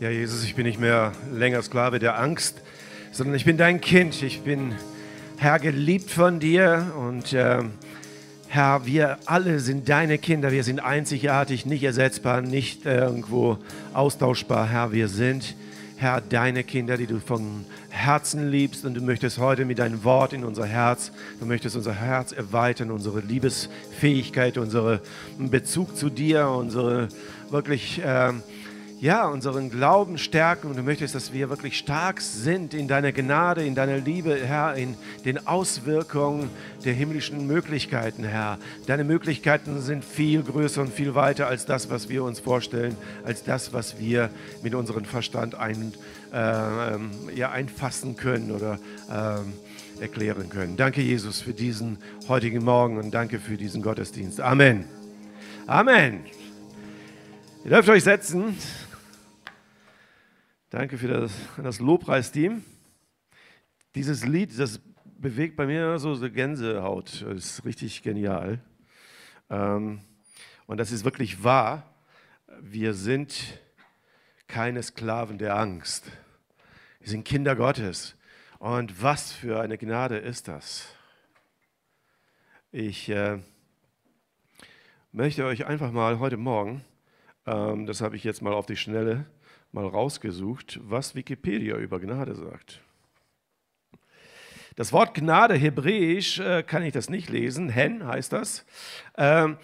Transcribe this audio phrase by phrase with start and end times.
[0.00, 2.62] Ja, Jesus, ich bin nicht mehr länger Sklave der Angst,
[3.10, 4.22] sondern ich bin dein Kind.
[4.22, 4.76] Ich bin,
[5.38, 7.64] Herr, geliebt von dir und äh,
[8.46, 10.52] Herr, wir alle sind deine Kinder.
[10.52, 13.58] Wir sind einzigartig, nicht ersetzbar, nicht irgendwo
[13.92, 14.68] austauschbar.
[14.68, 15.56] Herr, wir sind,
[15.96, 20.32] Herr, deine Kinder, die du von Herzen liebst und du möchtest heute mit deinem Wort
[20.32, 25.00] in unser Herz, du möchtest unser Herz erweitern, unsere Liebesfähigkeit, unseren
[25.38, 27.08] Bezug zu dir, unsere
[27.50, 28.00] wirklich...
[28.00, 28.34] Äh,
[29.00, 33.64] ja, unseren Glauben stärken und du möchtest, dass wir wirklich stark sind in deiner Gnade,
[33.64, 36.50] in deiner Liebe, Herr, in den Auswirkungen
[36.84, 38.58] der himmlischen Möglichkeiten, Herr.
[38.86, 43.44] Deine Möglichkeiten sind viel größer und viel weiter als das, was wir uns vorstellen, als
[43.44, 44.30] das, was wir
[44.62, 45.92] mit unserem Verstand ein,
[46.32, 48.80] äh, ja, einfassen können oder
[49.10, 50.76] äh, erklären können.
[50.76, 54.40] Danke, Jesus, für diesen heutigen Morgen und danke für diesen Gottesdienst.
[54.40, 54.86] Amen.
[55.68, 56.20] Amen.
[57.64, 58.56] Ihr dürft euch setzen.
[60.70, 61.32] Danke für das,
[61.62, 62.62] das Lobpreisteam.
[63.94, 64.82] Dieses Lied, das
[65.16, 67.22] bewegt bei mir so eine Gänsehaut.
[67.22, 68.60] Das ist richtig genial.
[69.48, 70.02] Ähm,
[70.66, 71.94] und das ist wirklich wahr.
[72.60, 73.58] Wir sind
[74.46, 76.04] keine Sklaven der Angst.
[77.00, 78.14] Wir sind Kinder Gottes.
[78.58, 80.86] Und was für eine Gnade ist das?
[82.72, 83.38] Ich äh,
[85.12, 86.84] möchte euch einfach mal heute Morgen,
[87.46, 89.24] ähm, das habe ich jetzt mal auf die Schnelle,
[89.72, 92.80] mal rausgesucht, was Wikipedia über Gnade sagt.
[94.76, 98.64] Das Wort Gnade, hebräisch, äh, kann ich das nicht lesen, hen heißt das,
[99.16, 99.58] ähm,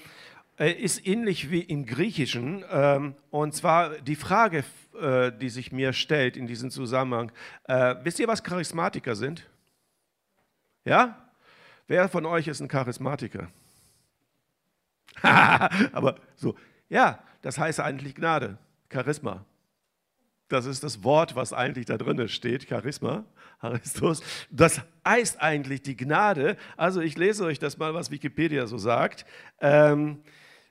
[0.58, 2.64] äh, ist ähnlich wie im Griechischen.
[2.68, 4.64] Ähm, und zwar die Frage,
[5.00, 7.30] äh, die sich mir stellt in diesem Zusammenhang,
[8.02, 9.48] wisst ihr, was Charismatiker sind?
[10.84, 11.28] Ja?
[11.86, 13.48] Wer von euch ist ein Charismatiker?
[15.22, 16.56] Aber so,
[16.88, 18.58] ja, das heißt eigentlich Gnade,
[18.92, 19.44] Charisma.
[20.48, 23.24] Das ist das Wort, was eigentlich da drin steht, Charisma,
[23.60, 24.22] Charistos.
[24.50, 26.56] Das heißt eigentlich die Gnade.
[26.76, 29.24] Also ich lese euch das mal, was Wikipedia so sagt.
[29.60, 30.22] Ähm,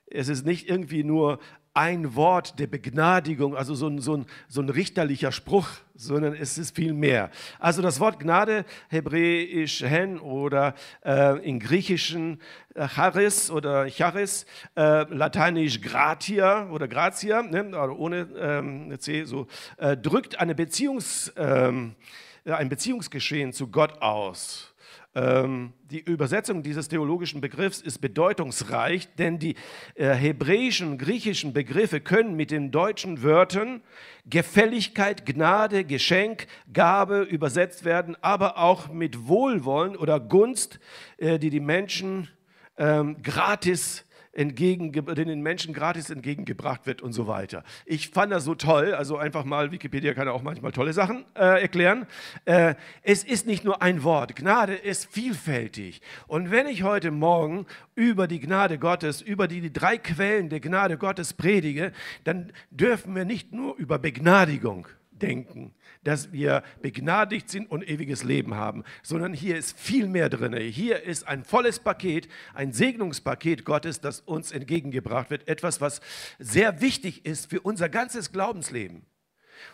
[0.06, 1.40] es ist nicht irgendwie nur
[1.74, 6.56] ein Wort der Begnadigung, also so ein, so, ein, so ein richterlicher Spruch, sondern es
[6.56, 7.30] ist viel mehr.
[7.58, 10.74] Also das Wort Gnade, hebräisch hen oder
[11.04, 12.40] äh, in griechischen
[12.74, 14.46] äh, charis oder charis,
[14.76, 21.32] äh, lateinisch gratia oder gratia, ne, also ohne ähm, C, so, äh, drückt eine Beziehungs,
[21.36, 21.96] ähm,
[22.44, 24.73] ein Beziehungsgeschehen zu Gott aus.
[25.16, 29.54] Ähm, die Übersetzung dieses theologischen Begriffs ist bedeutungsreich, denn die
[29.94, 33.80] äh, hebräischen, griechischen Begriffe können mit den deutschen Wörtern
[34.26, 40.80] Gefälligkeit, Gnade, Geschenk, Gabe übersetzt werden, aber auch mit Wohlwollen oder Gunst,
[41.18, 42.28] äh, die die Menschen
[42.76, 47.64] ähm, gratis entgegen, den Menschen gratis entgegengebracht wird und so weiter.
[47.86, 51.62] Ich fand das so toll, also einfach mal, Wikipedia kann auch manchmal tolle Sachen äh,
[51.62, 52.06] erklären.
[52.44, 56.02] Äh, es ist nicht nur ein Wort, Gnade ist vielfältig.
[56.26, 60.60] Und wenn ich heute Morgen über die Gnade Gottes, über die, die drei Quellen der
[60.60, 61.92] Gnade Gottes predige,
[62.24, 64.88] dann dürfen wir nicht nur über Begnadigung
[65.26, 70.54] denken, dass wir begnadigt sind und ewiges Leben haben, sondern hier ist viel mehr drin.
[70.54, 75.48] Hier ist ein volles Paket, ein Segnungspaket Gottes, das uns entgegengebracht wird.
[75.48, 76.00] Etwas, was
[76.38, 79.06] sehr wichtig ist für unser ganzes Glaubensleben.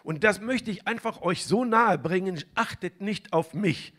[0.03, 2.43] Und das möchte ich einfach euch so nahe bringen.
[2.55, 3.93] Achtet nicht auf mich,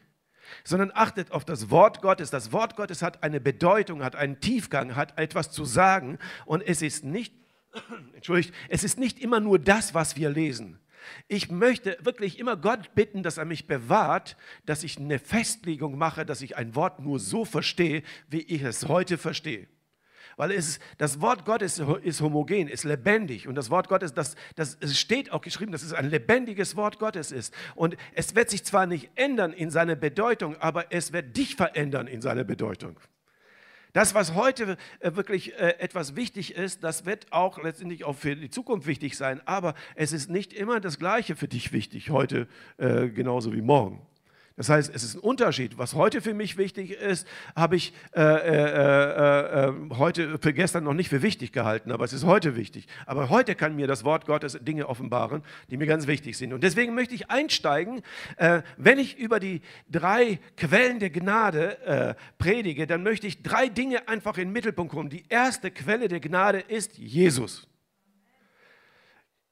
[0.64, 2.30] sondern achtet auf das Wort Gottes.
[2.30, 6.18] Das Wort Gottes hat eine Bedeutung, hat einen Tiefgang, hat etwas zu sagen.
[6.46, 7.34] Und es ist nicht,
[8.16, 10.80] entschuldigt, es ist nicht immer nur das, was wir lesen.
[11.28, 16.26] Ich möchte wirklich immer Gott bitten, dass er mich bewahrt, dass ich eine Festlegung mache,
[16.26, 19.68] dass ich ein Wort nur so verstehe, wie ich es heute verstehe.
[20.38, 23.48] Weil es, das Wort Gottes ist homogen, ist lebendig.
[23.48, 27.00] Und das Wort Gottes, das, das es steht auch geschrieben, dass es ein lebendiges Wort
[27.00, 27.54] Gottes ist.
[27.76, 32.08] Und es wird sich zwar nicht ändern in seiner Bedeutung, aber es wird dich verändern
[32.08, 33.00] in seiner Bedeutung.
[33.94, 38.36] Das, was heute äh, wirklich äh, etwas wichtig ist, das wird auch letztendlich auch für
[38.36, 39.42] die Zukunft wichtig sein.
[39.46, 42.48] Aber es ist nicht immer das Gleiche für dich wichtig, heute
[42.78, 44.02] äh, genauso wie morgen.
[44.62, 45.80] Das heißt, es ist ein Unterschied.
[45.80, 50.94] Was heute für mich wichtig ist, habe ich äh, äh, äh, heute für gestern noch
[50.94, 52.86] nicht für wichtig gehalten, aber es ist heute wichtig.
[53.08, 55.42] Aber heute kann mir das Wort Gottes Dinge offenbaren,
[55.72, 56.54] die mir ganz wichtig sind.
[56.54, 58.04] Und deswegen möchte ich einsteigen,
[58.78, 64.38] wenn ich über die drei Quellen der Gnade predige, dann möchte ich drei Dinge einfach
[64.38, 65.10] in den Mittelpunkt kommen.
[65.10, 67.68] Die erste Quelle der Gnade ist Jesus.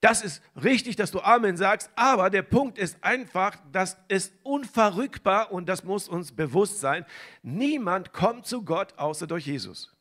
[0.01, 5.51] Das ist richtig, dass du Amen sagst, aber der Punkt ist einfach, das ist unverrückbar
[5.51, 7.05] und das muss uns bewusst sein.
[7.41, 9.93] Niemand kommt zu Gott außer durch Jesus.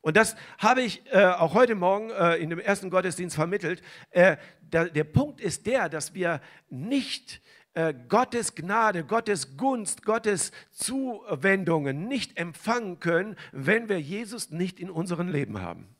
[0.00, 3.82] Und das habe ich äh, auch heute Morgen äh, in dem ersten Gottesdienst vermittelt.
[4.10, 7.42] Äh, da, der Punkt ist der, dass wir nicht
[7.74, 14.90] äh, Gottes Gnade, Gottes Gunst, Gottes Zuwendungen nicht empfangen können, wenn wir Jesus nicht in
[14.90, 15.97] unserem Leben haben.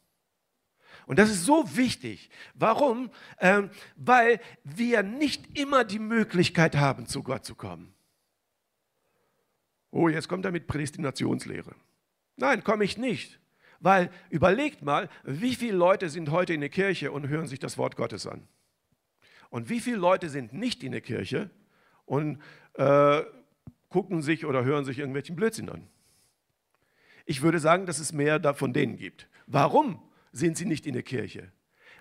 [1.08, 2.28] Und das ist so wichtig.
[2.52, 3.10] Warum?
[3.40, 7.94] Ähm, weil wir nicht immer die Möglichkeit haben, zu Gott zu kommen.
[9.90, 11.75] Oh, jetzt kommt er mit Prädestinationslehre.
[12.37, 13.40] Nein, komme ich nicht.
[13.81, 17.78] Weil überlegt mal, wie viele Leute sind heute in der Kirche und hören sich das
[17.78, 18.46] Wort Gottes an?
[19.49, 21.49] Und wie viele Leute sind nicht in der Kirche
[22.04, 22.38] und
[22.75, 23.22] äh,
[23.88, 25.88] gucken sich oder hören sich irgendwelchen Blödsinn an?
[27.25, 29.26] Ich würde sagen, dass es mehr von denen gibt.
[29.46, 30.02] Warum
[30.32, 31.52] sind sie nicht in der Kirche?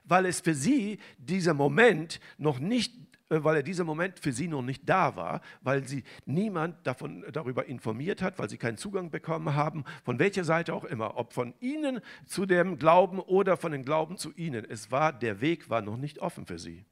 [0.03, 2.93] Weil es für sie dieser Moment noch nicht
[3.29, 7.25] äh, weil er dieser Moment für sie noch nicht da war, weil sie niemand davon,
[7.31, 11.33] darüber informiert hat, weil sie keinen Zugang bekommen haben, von welcher Seite auch immer, ob
[11.33, 14.65] von ihnen zu dem Glauben oder von dem Glauben zu ihnen.
[14.67, 16.85] Es war, der Weg war noch nicht offen für sie.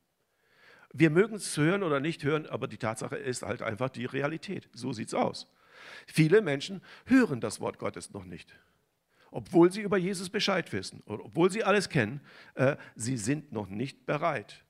[0.92, 4.70] Wir mögen es hören oder nicht hören, aber die Tatsache ist halt einfach die Realität.
[4.74, 5.52] So sieht es aus.
[6.08, 8.58] Viele Menschen hören das Wort Gottes noch nicht.
[9.36, 12.22] Obwohl sie über Jesus Bescheid wissen, obwohl sie alles kennen,
[12.54, 14.64] äh, sie sind noch nicht bereit.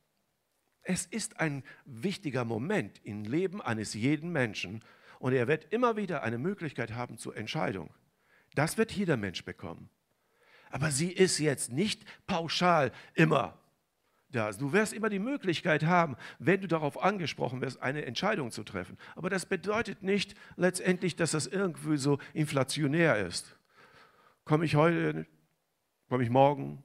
[0.82, 4.84] Es ist ein wichtiger Moment im Leben eines jeden Menschen
[5.20, 7.94] und er wird immer wieder eine Möglichkeit haben zur Entscheidung.
[8.56, 9.88] Das wird jeder Mensch bekommen.
[10.72, 13.60] Aber sie ist jetzt nicht pauschal immer
[14.32, 14.50] da.
[14.50, 18.98] Du wirst immer die Möglichkeit haben, wenn du darauf angesprochen wirst, eine Entscheidung zu treffen.
[19.16, 23.56] Aber das bedeutet nicht letztendlich, dass das irgendwie so inflationär ist.
[24.46, 25.26] Komme ich heute,
[26.08, 26.84] komme ich morgen,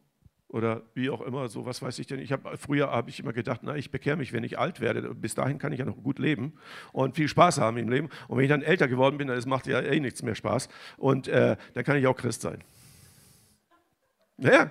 [0.53, 2.19] oder wie auch immer, so was weiß ich denn.
[2.19, 5.15] Ich habe früher habe ich immer gedacht, na, ich bekehre mich, wenn ich alt werde.
[5.15, 6.55] Bis dahin kann ich ja noch gut leben
[6.93, 8.09] und viel Spaß haben im Leben.
[8.27, 10.69] Und wenn ich dann älter geworden bin, dann macht ja eh nichts mehr Spaß.
[10.97, 12.65] Und äh, dann kann ich auch Christ sein.
[14.39, 14.71] Naja,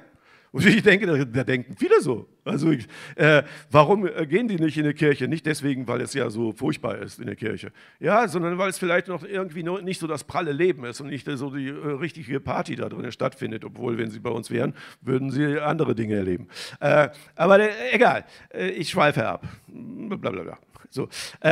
[0.51, 2.27] und ich denke, da, denken viele so.
[2.43, 5.27] Also ich, äh, warum äh, gehen die nicht in die Kirche?
[5.27, 7.71] Nicht deswegen, weil es ja so furchtbar ist in der Kirche.
[7.99, 11.29] Ja, sondern weil es vielleicht noch irgendwie nicht so das pralle Leben ist und nicht
[11.29, 13.63] so die äh, richtige Party da drin stattfindet.
[13.63, 16.47] Obwohl, wenn sie bei uns wären, würden sie andere Dinge erleben.
[16.79, 19.47] Äh, aber äh, egal, äh, ich schweife ab.
[19.67, 20.57] Blablabla.
[20.91, 21.07] So,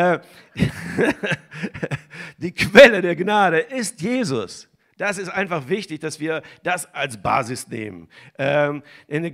[2.40, 4.68] die Quelle der Gnade ist Jesus.
[4.98, 8.10] Das ist einfach wichtig, dass wir das als Basis nehmen.
[8.38, 9.30] Ähm, äh,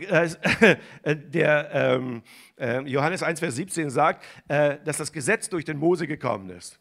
[1.06, 2.22] der, ähm,
[2.58, 6.80] äh, Johannes 1, Vers 17 sagt, äh, dass das Gesetz durch den Mose gekommen ist.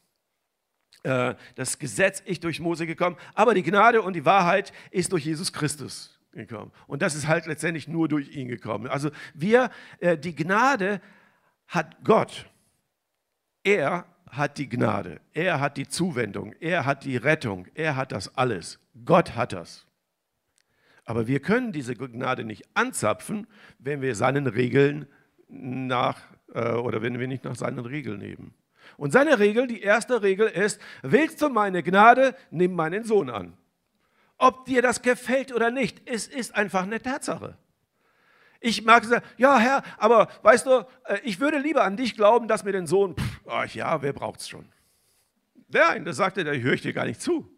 [1.05, 5.25] Äh, das Gesetz ist durch Mose gekommen, aber die Gnade und die Wahrheit ist durch
[5.25, 6.73] Jesus Christus gekommen.
[6.87, 8.87] Und das ist halt letztendlich nur durch ihn gekommen.
[8.88, 9.70] Also wir,
[10.00, 11.00] äh, die Gnade
[11.69, 12.46] hat Gott.
[13.64, 18.34] Er hat die Gnade, er hat die Zuwendung, er hat die Rettung, er hat das
[18.34, 18.81] alles.
[19.05, 19.87] Gott hat das.
[21.05, 23.46] Aber wir können diese Gnade nicht anzapfen,
[23.79, 25.06] wenn wir seinen Regeln
[25.49, 26.19] nach
[26.55, 28.55] äh, oder wenn wir nicht nach seinen Regeln nehmen.
[28.96, 33.58] Und seine Regel, die erste Regel ist, willst du meine Gnade, nimm meinen Sohn an.
[34.38, 37.58] Ob dir das gefällt oder nicht, es ist einfach eine Tatsache.
[38.61, 42.49] Ich mag sagen, ja Herr, aber weißt du, äh, ich würde lieber an dich glauben,
[42.49, 44.67] dass mir den Sohn, pff, ach ja, wer braucht es schon?
[45.69, 47.49] Nein, da sagte er, höre ich dir gar nicht zu.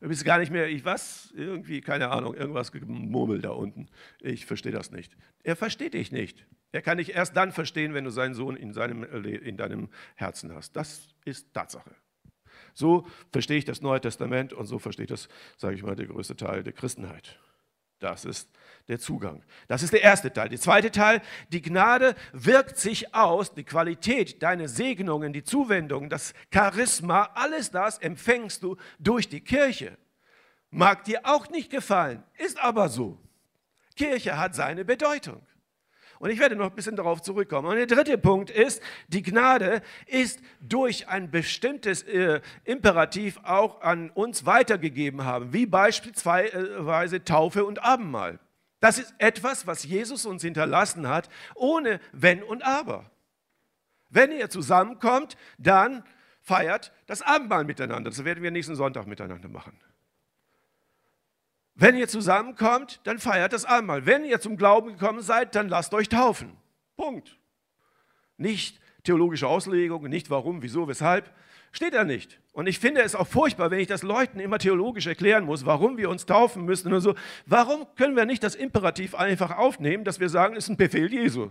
[0.00, 3.88] Du bist gar nicht mehr, ich was, irgendwie, keine Ahnung, irgendwas gemurmelt da unten.
[4.20, 5.14] Ich verstehe das nicht.
[5.42, 6.46] Er versteht dich nicht.
[6.72, 10.54] Er kann dich erst dann verstehen, wenn du seinen Sohn in, seinem, in deinem Herzen
[10.54, 10.74] hast.
[10.74, 11.94] Das ist Tatsache.
[12.72, 16.06] So verstehe ich das Neue Testament und so verstehe ich das, sage ich mal, der
[16.06, 17.38] größte Teil der Christenheit.
[17.98, 18.48] Das ist
[18.90, 19.42] der Zugang.
[19.68, 20.50] Das ist der erste Teil.
[20.50, 26.34] Der zweite Teil, die Gnade wirkt sich aus, die Qualität, deine Segnungen, die Zuwendung, das
[26.52, 29.96] Charisma, alles das empfängst du durch die Kirche.
[30.70, 33.18] Mag dir auch nicht gefallen, ist aber so.
[33.96, 35.40] Kirche hat seine Bedeutung.
[36.18, 37.68] Und ich werde noch ein bisschen darauf zurückkommen.
[37.68, 44.10] Und der dritte Punkt ist, die Gnade ist durch ein bestimmtes äh, Imperativ auch an
[44.10, 48.38] uns weitergegeben haben, wie beispielsweise Taufe und Abendmahl.
[48.80, 53.10] Das ist etwas, was Jesus uns hinterlassen hat, ohne Wenn und Aber.
[54.08, 56.02] Wenn ihr zusammenkommt, dann
[56.40, 58.10] feiert das Abendmahl miteinander.
[58.10, 59.78] Das werden wir nächsten Sonntag miteinander machen.
[61.74, 64.04] Wenn ihr zusammenkommt, dann feiert das Abendmahl.
[64.04, 66.56] Wenn ihr zum Glauben gekommen seid, dann lasst euch taufen.
[66.96, 67.38] Punkt.
[68.36, 71.32] Nicht theologische Auslegung, nicht warum, wieso, weshalb.
[71.72, 72.40] Steht da nicht.
[72.60, 75.96] Und ich finde es auch furchtbar, wenn ich das Leuten immer theologisch erklären muss, warum
[75.96, 77.14] wir uns taufen müssen und so.
[77.46, 81.10] Warum können wir nicht das Imperativ einfach aufnehmen, dass wir sagen, es ist ein Befehl
[81.10, 81.48] Jesu?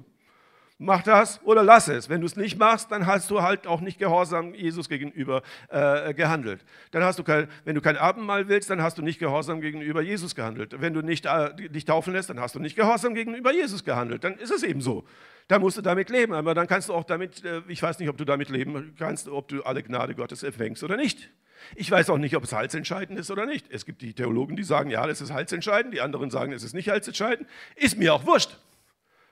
[0.81, 2.07] Mach das oder lass es.
[2.07, 6.13] Wenn du es nicht machst, dann hast du halt auch nicht gehorsam Jesus gegenüber äh,
[6.13, 6.63] gehandelt.
[6.91, 10.01] Dann hast du kein, wenn du kein Abendmahl willst, dann hast du nicht gehorsam gegenüber
[10.01, 10.79] Jesus gehandelt.
[10.79, 14.24] Wenn du nicht äh, dich taufen lässt, dann hast du nicht gehorsam gegenüber Jesus gehandelt.
[14.24, 15.03] Dann ist es eben so.
[15.50, 16.31] Da musst du damit leben.
[16.31, 19.27] Aber dann kannst du auch damit, äh, ich weiß nicht, ob du damit leben kannst,
[19.27, 21.29] ob du alle Gnade Gottes empfängst oder nicht.
[21.75, 23.65] Ich weiß auch nicht, ob es heilsentscheidend ist oder nicht.
[23.69, 25.93] Es gibt die Theologen, die sagen, ja, das ist heilsentscheidend.
[25.93, 27.50] Die anderen sagen, es ist nicht heilsentscheidend.
[27.75, 28.57] Ist mir auch wurscht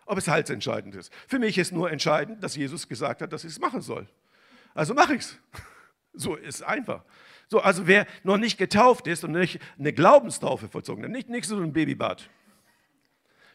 [0.07, 1.13] ob es heilsentscheidend ist.
[1.27, 4.07] Für mich ist nur entscheidend, dass Jesus gesagt hat, dass ich es machen soll.
[4.73, 5.37] Also mache ich es.
[6.19, 7.03] So ist einfach.
[7.47, 11.45] So, also wer noch nicht getauft ist und nicht eine Glaubenstaufe vollzogen hat, nicht, nicht
[11.45, 12.27] so ein Babybad,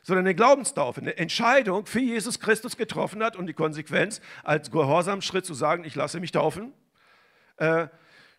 [0.04, 5.44] sondern eine Glaubenstaufe, eine Entscheidung für Jesus Christus getroffen hat und die Konsequenz als Gehorsamschritt
[5.44, 6.72] zu sagen, ich lasse mich taufen
[7.56, 7.88] äh,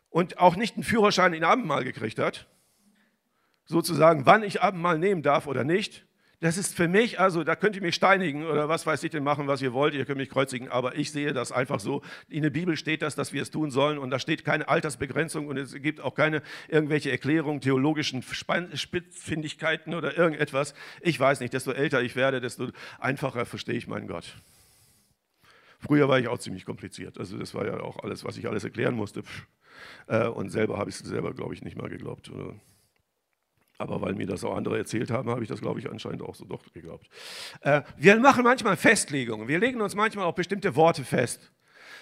[0.09, 2.47] und auch nicht einen Führerschein in Abendmahl gekriegt hat,
[3.65, 6.05] sozusagen, wann ich Abendmahl nehmen darf oder nicht,
[6.43, 9.23] das ist für mich, also da könnt ihr mich steinigen oder was weiß ich denn
[9.23, 12.01] machen, was ihr wollt, ihr könnt mich kreuzigen, aber ich sehe das einfach so.
[12.27, 15.47] In der Bibel steht das, dass wir es tun sollen und da steht keine Altersbegrenzung
[15.47, 20.73] und es gibt auch keine irgendwelche Erklärungen, theologischen Spitzfindigkeiten oder irgendetwas.
[20.99, 24.35] Ich weiß nicht, desto älter ich werde, desto einfacher verstehe ich meinen Gott.
[25.79, 28.65] Früher war ich auch ziemlich kompliziert, also das war ja auch alles, was ich alles
[28.65, 29.23] erklären musste.
[30.07, 32.29] Äh, und selber habe ich es selber, glaube ich, nicht mal geglaubt.
[32.29, 32.53] Oder?
[33.77, 36.35] Aber weil mir das auch andere erzählt haben, habe ich das, glaube ich, anscheinend auch
[36.35, 37.07] so doch geglaubt.
[37.61, 39.47] Äh, wir machen manchmal Festlegungen.
[39.47, 41.51] Wir legen uns manchmal auch bestimmte Worte fest.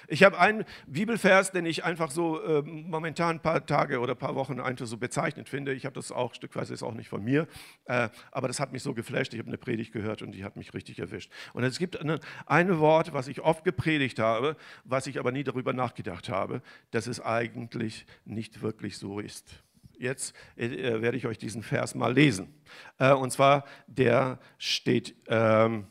[0.07, 4.17] Ich habe einen Bibelvers, den ich einfach so äh, momentan ein paar Tage oder ein
[4.17, 5.73] paar Wochen einfach so bezeichnet finde.
[5.73, 7.47] Ich habe das auch, stückweise ist auch nicht von mir,
[7.85, 9.33] äh, aber das hat mich so geflasht.
[9.33, 11.31] Ich habe eine Predigt gehört und die hat mich richtig erwischt.
[11.53, 15.43] Und es gibt eine, ein Wort, was ich oft gepredigt habe, was ich aber nie
[15.43, 16.61] darüber nachgedacht habe,
[16.91, 19.63] dass es eigentlich nicht wirklich so ist
[20.01, 22.53] jetzt äh, werde ich euch diesen Vers mal lesen.
[22.97, 25.87] Äh, und zwar, der steht ähm,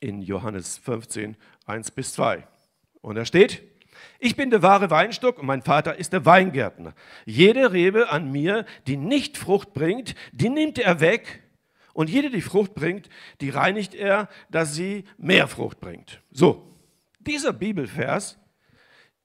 [0.00, 1.36] in Johannes 15,
[1.66, 2.46] 1 bis 2.
[3.00, 3.62] Und da steht,
[4.18, 6.94] ich bin der wahre Weinstock und mein Vater ist der Weingärtner.
[7.24, 11.42] Jede Rebe an mir, die nicht Frucht bringt, die nimmt er weg.
[11.92, 13.08] Und jede, die Frucht bringt,
[13.40, 16.22] die reinigt er, dass sie mehr Frucht bringt.
[16.30, 16.78] So,
[17.18, 18.38] dieser Bibelvers,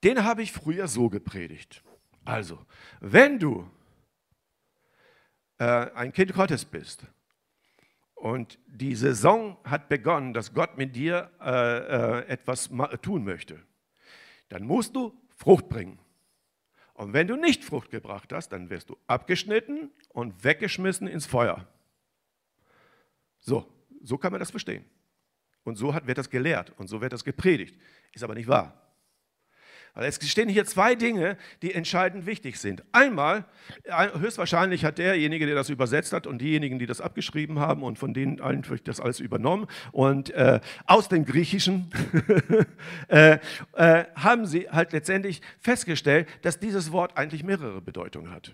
[0.04, 1.84] den habe ich früher so gepredigt.
[2.25, 2.60] Also,
[3.00, 3.75] wenn du äh,
[5.58, 7.06] ein Kind Gottes bist
[8.16, 12.70] und die Saison hat begonnen, dass Gott mit dir äh, äh, etwas
[13.02, 13.62] tun möchte,
[14.50, 16.00] dann musst du Frucht bringen.
[16.96, 21.68] Und wenn du nicht Frucht gebracht hast, dann wirst du abgeschnitten und weggeschmissen ins Feuer.
[23.40, 23.72] So,
[24.02, 24.86] so kann man das verstehen.
[25.64, 27.80] Und so wird das gelehrt und so wird das gepredigt.
[28.14, 28.85] Ist aber nicht wahr.
[29.96, 32.84] Weil es stehen hier zwei Dinge, die entscheidend wichtig sind.
[32.92, 33.46] Einmal,
[34.20, 38.14] höchstwahrscheinlich hat derjenige, der das übersetzt hat und diejenigen, die das abgeschrieben haben und von
[38.14, 41.90] denen einfach das alles übernommen und äh, aus dem Griechischen
[43.08, 43.40] äh,
[43.74, 48.54] äh, haben sie halt letztendlich festgestellt, dass dieses Wort eigentlich mehrere Bedeutungen hat.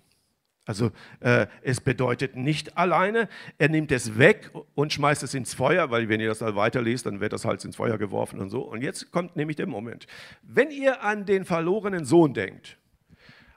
[0.72, 5.92] Also äh, es bedeutet nicht alleine, er nimmt es weg und schmeißt es ins Feuer,
[5.92, 8.62] weil wenn ihr das dann weiterlest, dann wird das halt ins Feuer geworfen und so.
[8.62, 10.08] Und jetzt kommt nämlich der Moment.
[10.44, 12.78] Wenn ihr an den verlorenen Sohn denkt,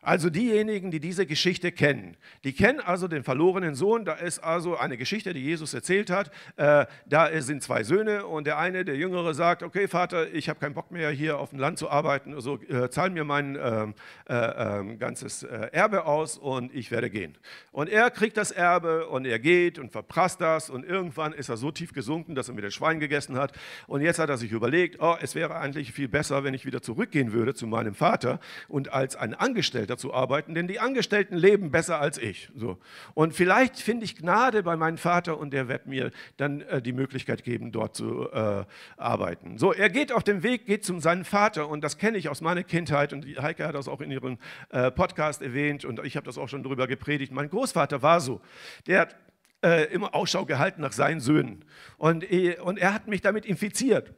[0.04, 4.04] also diejenigen, die diese Geschichte kennen, die kennen also den verlorenen Sohn.
[4.04, 6.30] Da ist also eine Geschichte, die Jesus erzählt hat.
[6.56, 10.60] Äh, da sind zwei Söhne und der eine, der Jüngere, sagt: Okay, Vater, ich habe
[10.60, 12.34] keinen Bock mehr hier auf dem Land zu arbeiten.
[12.34, 13.94] Also äh, zahl mir mein ähm,
[14.28, 17.36] äh, ähm, ganzes äh, Erbe aus und ich werde gehen.
[17.72, 21.56] Und er kriegt das Erbe und er geht und verprasst das und irgendwann ist er
[21.56, 23.52] so tief gesunken, dass er mit dem Schwein gegessen hat.
[23.86, 26.82] Und jetzt hat er sich überlegt: Oh, es wäre eigentlich viel besser, wenn ich wieder
[26.82, 31.70] zurückgehen würde zu meinem Vater und als ein Angestellter zu arbeiten, denn die Angestellten leben
[31.70, 32.50] besser als ich.
[32.54, 32.78] So.
[33.14, 36.92] Und vielleicht finde ich Gnade bei meinem Vater und der wird mir dann äh, die
[36.92, 38.64] Möglichkeit geben, dort zu äh,
[38.96, 39.58] arbeiten.
[39.58, 42.40] So, er geht auf dem Weg, geht zu seinem Vater und das kenne ich aus
[42.40, 44.38] meiner Kindheit und Heike hat das auch in ihrem
[44.70, 47.32] äh, Podcast erwähnt und ich habe das auch schon darüber gepredigt.
[47.32, 48.40] Mein Großvater war so.
[48.86, 49.16] Der hat
[49.64, 51.64] äh, immer Ausschau gehalten nach seinen Söhnen
[51.98, 54.12] und, äh, und er hat mich damit infiziert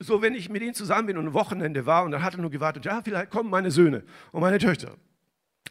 [0.00, 2.40] so wenn ich mit ihm zusammen bin und ein Wochenende war und dann hat er
[2.40, 4.96] nur gewartet, ja, vielleicht kommen meine Söhne und meine Töchter.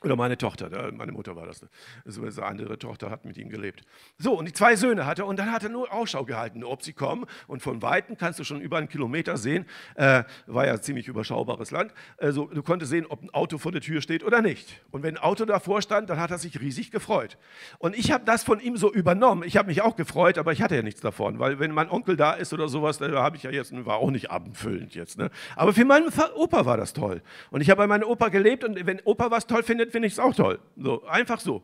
[0.04, 1.66] Oder meine Tochter, meine Mutter war das.
[2.06, 3.82] Also eine andere Tochter hat mit ihm gelebt.
[4.18, 6.84] So, und die zwei Söhne hatte er und dann hat er nur Ausschau gehalten, ob
[6.84, 7.26] sie kommen.
[7.48, 11.72] Und von Weitem kannst du schon über einen Kilometer sehen, äh, war ja ziemlich überschaubares
[11.72, 14.82] Land, also du konntest sehen, ob ein Auto vor der Tür steht oder nicht.
[14.92, 17.38] Und wenn ein Auto davor stand, dann hat er sich riesig gefreut.
[17.80, 19.44] Und ich habe das von ihm so übernommen.
[19.44, 22.16] Ich habe mich auch gefreut, aber ich hatte ja nichts davon, weil wenn mein Onkel
[22.18, 25.18] da ist oder sowas, da habe ich ja jetzt, war auch nicht abendfüllend jetzt.
[25.18, 25.30] Ne?
[25.56, 27.22] Aber für meinen Opa war das toll.
[27.52, 30.08] Und ich habe bei meinem Opa gelebt und wenn Opa was toll findet, findet, finde
[30.08, 30.60] ich es auch toll.
[30.76, 31.64] So, einfach so.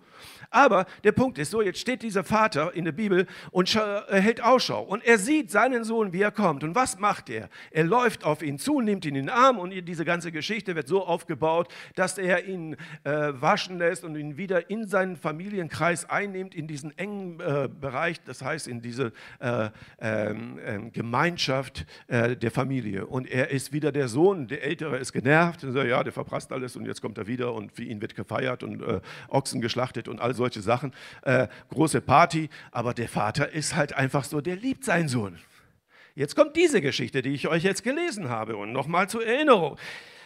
[0.53, 4.84] Aber der Punkt ist so, jetzt steht dieser Vater in der Bibel und hält Ausschau
[4.84, 6.63] und er sieht seinen Sohn, wie er kommt.
[6.63, 7.50] Und was macht er?
[7.72, 10.88] Er läuft auf ihn zu, nimmt ihn in den Arm und diese ganze Geschichte wird
[10.88, 16.53] so aufgebaut, dass er ihn äh, waschen lässt und ihn wieder in seinen Familienkreis einnimmt,
[16.53, 22.51] in diesen engen äh, Bereich, das heißt in diese äh, ähm, ähm, Gemeinschaft äh, der
[22.51, 23.08] Familie.
[23.08, 26.51] Und er ist wieder der Sohn, der Ältere ist genervt, und sagt, ja, der verprasst
[26.51, 30.08] alles und jetzt kommt er wieder und für ihn wird gefeiert und äh, Ochsen geschlachtet
[30.08, 34.41] und all so solche Sachen, äh, große Party, aber der Vater ist halt einfach so,
[34.41, 35.39] der liebt seinen Sohn.
[36.15, 39.77] Jetzt kommt diese Geschichte, die ich euch jetzt gelesen habe und nochmal zur Erinnerung.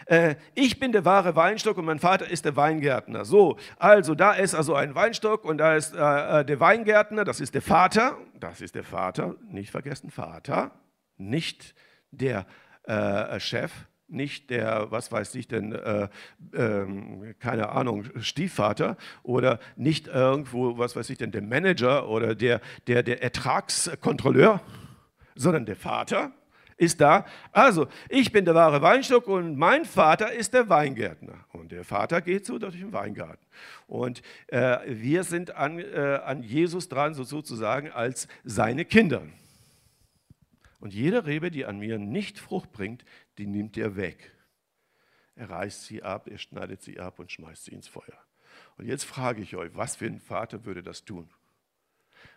[0.08, 3.26] Äh, ich bin der wahre Weinstock und mein Vater ist der Weingärtner.
[3.26, 7.40] So, also da ist also ein Weinstock und da ist äh, äh der Weingärtner, das
[7.40, 10.72] ist der Vater, das ist der Vater, nicht vergessen, Vater,
[11.18, 11.76] nicht
[12.10, 12.48] der
[12.84, 13.72] äh, Chef,
[14.08, 16.08] nicht der, was weiß ich denn, äh,
[16.54, 22.62] äh, keine Ahnung, Stiefvater oder nicht irgendwo, was weiß ich denn, der Manager oder der,
[22.88, 24.62] der, der Ertragskontrolleur,
[25.36, 26.32] sondern der Vater
[26.78, 27.26] ist da.
[27.52, 31.46] Also, ich bin der wahre Weinstock und mein Vater ist der Weingärtner.
[31.52, 33.46] Und der Vater geht so durch den Weingarten.
[33.88, 39.24] Und äh, wir sind an, äh, an Jesus dran, so sozusagen als seine Kinder.
[40.80, 43.04] Und jede Rebe, die an mir nicht Frucht bringt,
[43.38, 44.34] die nimmt er weg.
[45.36, 48.18] Er reißt sie ab, er schneidet sie ab und schmeißt sie ins Feuer.
[48.78, 51.30] Und jetzt frage ich euch, was für ein Vater würde das tun?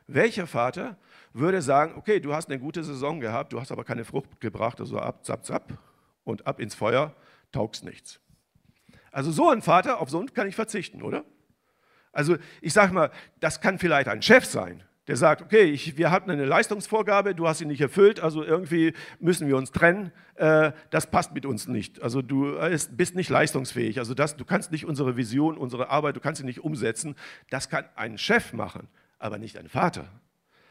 [0.07, 0.99] Welcher Vater
[1.33, 4.80] würde sagen, okay, du hast eine gute Saison gehabt, du hast aber keine Frucht gebracht,
[4.80, 5.78] also ab, zap, zap
[6.25, 7.14] und ab ins Feuer,
[7.52, 8.21] taugst nichts.
[9.12, 11.25] Also so ein Vater, auf so einen kann ich verzichten, oder?
[12.12, 16.12] Also ich sage mal, das kann vielleicht ein Chef sein, der sagt, okay, ich, wir
[16.12, 20.71] hatten eine Leistungsvorgabe, du hast sie nicht erfüllt, also irgendwie müssen wir uns trennen, äh,
[20.90, 22.00] das passt mit uns nicht.
[22.00, 22.57] Also du
[22.93, 26.47] bist nicht leistungsfähig, also das, du kannst nicht unsere Vision, unsere Arbeit, du kannst sie
[26.47, 27.17] nicht umsetzen.
[27.50, 28.87] Das kann ein Chef machen,
[29.19, 30.07] aber nicht ein Vater.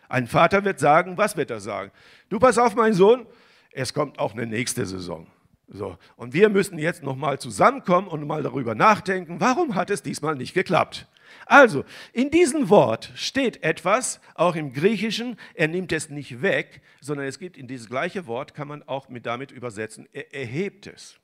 [0.08, 1.92] Ein Vater wird sagen, was wird er sagen?
[2.30, 3.26] Du pass auf, mein Sohn,
[3.74, 5.28] es kommt auch eine nächste Saison.
[5.68, 10.36] So, und wir müssen jetzt nochmal zusammenkommen und mal darüber nachdenken, warum hat es diesmal
[10.36, 11.10] nicht geklappt?
[11.46, 17.28] Also, in diesem Wort steht etwas, auch im Griechischen, er nimmt es nicht weg, sondern
[17.28, 21.20] es gibt in dieses gleiche Wort, kann man auch mit damit übersetzen, er erhebt es.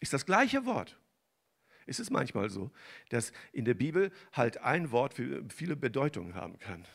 [0.00, 0.96] Ist das gleiche Wort.
[1.86, 2.70] Ist es manchmal so,
[3.08, 5.14] dass in der Bibel halt ein Wort
[5.48, 6.86] viele Bedeutungen haben kann.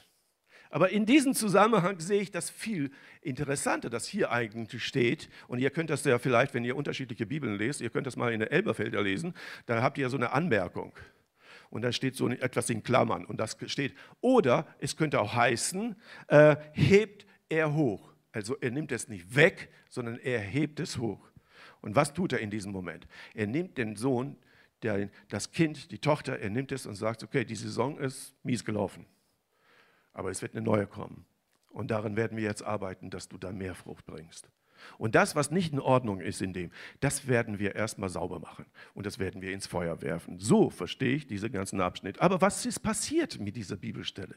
[0.69, 2.89] Aber in diesem Zusammenhang sehe ich das viel
[3.21, 5.30] interessanter, das hier eigentlich steht.
[5.47, 8.34] Und ihr könnt das ja vielleicht, wenn ihr unterschiedliche Bibeln lest, ihr könnt das mal
[8.34, 9.36] in der Elberfelder lesen,
[9.67, 10.93] da habt ihr ja so eine Anmerkung
[11.73, 13.95] und da steht so etwas in Klammern und das steht.
[14.21, 15.95] Oder es könnte auch heißen,
[16.27, 18.13] äh, hebt er hoch.
[18.31, 21.31] Also er nimmt es nicht weg, sondern er hebt es hoch.
[21.81, 23.07] Und was tut er in diesem Moment?
[23.33, 24.38] Er nimmt den Sohn,
[24.83, 28.63] der, das Kind, die Tochter, er nimmt es und sagt, okay, die Saison ist mies
[28.63, 29.07] gelaufen,
[30.13, 31.25] aber es wird eine neue kommen.
[31.69, 34.47] Und darin werden wir jetzt arbeiten, dass du da mehr Frucht bringst.
[34.98, 38.65] Und das, was nicht in Ordnung ist in dem, das werden wir erstmal sauber machen
[38.93, 40.39] und das werden wir ins Feuer werfen.
[40.39, 42.22] So verstehe ich diesen ganzen Abschnitt.
[42.22, 44.36] Aber was ist passiert mit dieser Bibelstelle?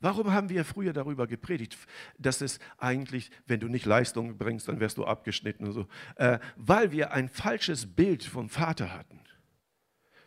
[0.00, 1.76] Warum haben wir früher darüber gepredigt,
[2.18, 5.86] dass es eigentlich, wenn du nicht Leistung bringst, dann wirst du abgeschnitten und so?
[6.16, 9.20] Äh, weil wir ein falsches Bild vom Vater hatten.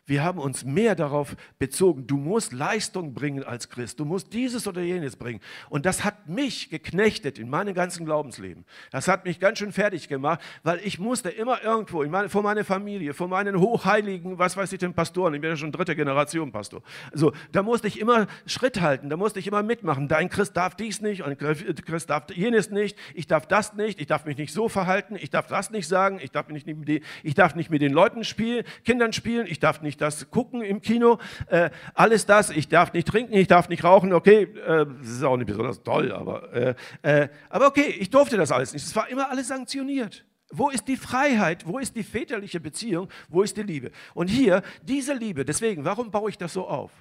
[0.09, 4.67] Wir haben uns mehr darauf bezogen, du musst Leistung bringen als Christ, du musst dieses
[4.67, 5.39] oder jenes bringen.
[5.69, 8.65] Und das hat mich geknechtet in meinem ganzen Glaubensleben.
[8.89, 12.65] Das hat mich ganz schön fertig gemacht, weil ich musste immer irgendwo, meine, vor meiner
[12.65, 16.51] Familie, vor meinen hochheiligen, was weiß ich denn, Pastoren, ich bin ja schon dritte Generation
[16.51, 16.81] Pastor.
[17.13, 20.07] So, da musste ich immer Schritt halten, da musste ich immer mitmachen.
[20.07, 24.07] Dein Christ darf dies nicht und Christ darf jenes nicht, ich darf das nicht, ich
[24.07, 27.53] darf mich nicht so verhalten, ich darf das nicht sagen, ich darf nicht, ich darf
[27.53, 31.69] nicht mit den Leuten spielen, Kindern spielen, ich darf nicht das gucken im Kino, äh,
[31.93, 35.37] alles das, ich darf nicht trinken, ich darf nicht rauchen, okay, äh, das ist auch
[35.37, 38.85] nicht besonders toll, aber, äh, äh, aber okay, ich durfte das alles nicht.
[38.85, 40.25] Es war immer alles sanktioniert.
[40.51, 41.67] Wo ist die Freiheit?
[41.67, 43.09] Wo ist die väterliche Beziehung?
[43.27, 43.91] Wo ist die Liebe?
[44.13, 46.91] Und hier, diese Liebe, deswegen, warum baue ich das so auf?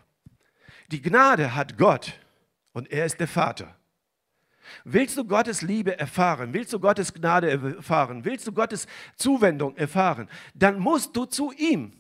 [0.91, 2.13] Die Gnade hat Gott
[2.73, 3.75] und er ist der Vater.
[4.85, 6.53] Willst du Gottes Liebe erfahren?
[6.53, 8.25] Willst du Gottes Gnade erfahren?
[8.25, 10.29] Willst du Gottes Zuwendung erfahren?
[10.55, 11.93] Dann musst du zu ihm.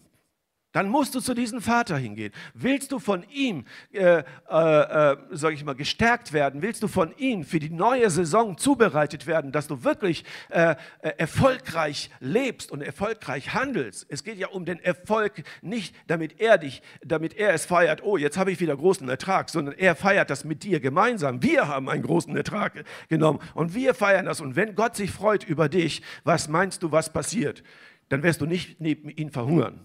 [0.79, 2.33] Dann musst du zu diesem Vater hingehen.
[2.55, 6.63] Willst du von ihm, äh, äh, äh, sage ich mal, gestärkt werden?
[6.63, 11.11] Willst du von ihm für die neue Saison zubereitet werden, dass du wirklich äh, äh,
[11.17, 14.07] erfolgreich lebst und erfolgreich handelst?
[14.09, 18.05] Es geht ja um den Erfolg nicht, damit er dich, damit er es feiert.
[18.05, 21.43] Oh, jetzt habe ich wieder großen Ertrag, sondern er feiert das mit dir gemeinsam.
[21.43, 24.41] Wir haben einen großen Ertrag genommen und wir feiern das.
[24.41, 27.65] Und wenn Gott sich freut über dich, was meinst du, was passiert?
[28.11, 29.85] Dann wirst du nicht neben ihm verhungern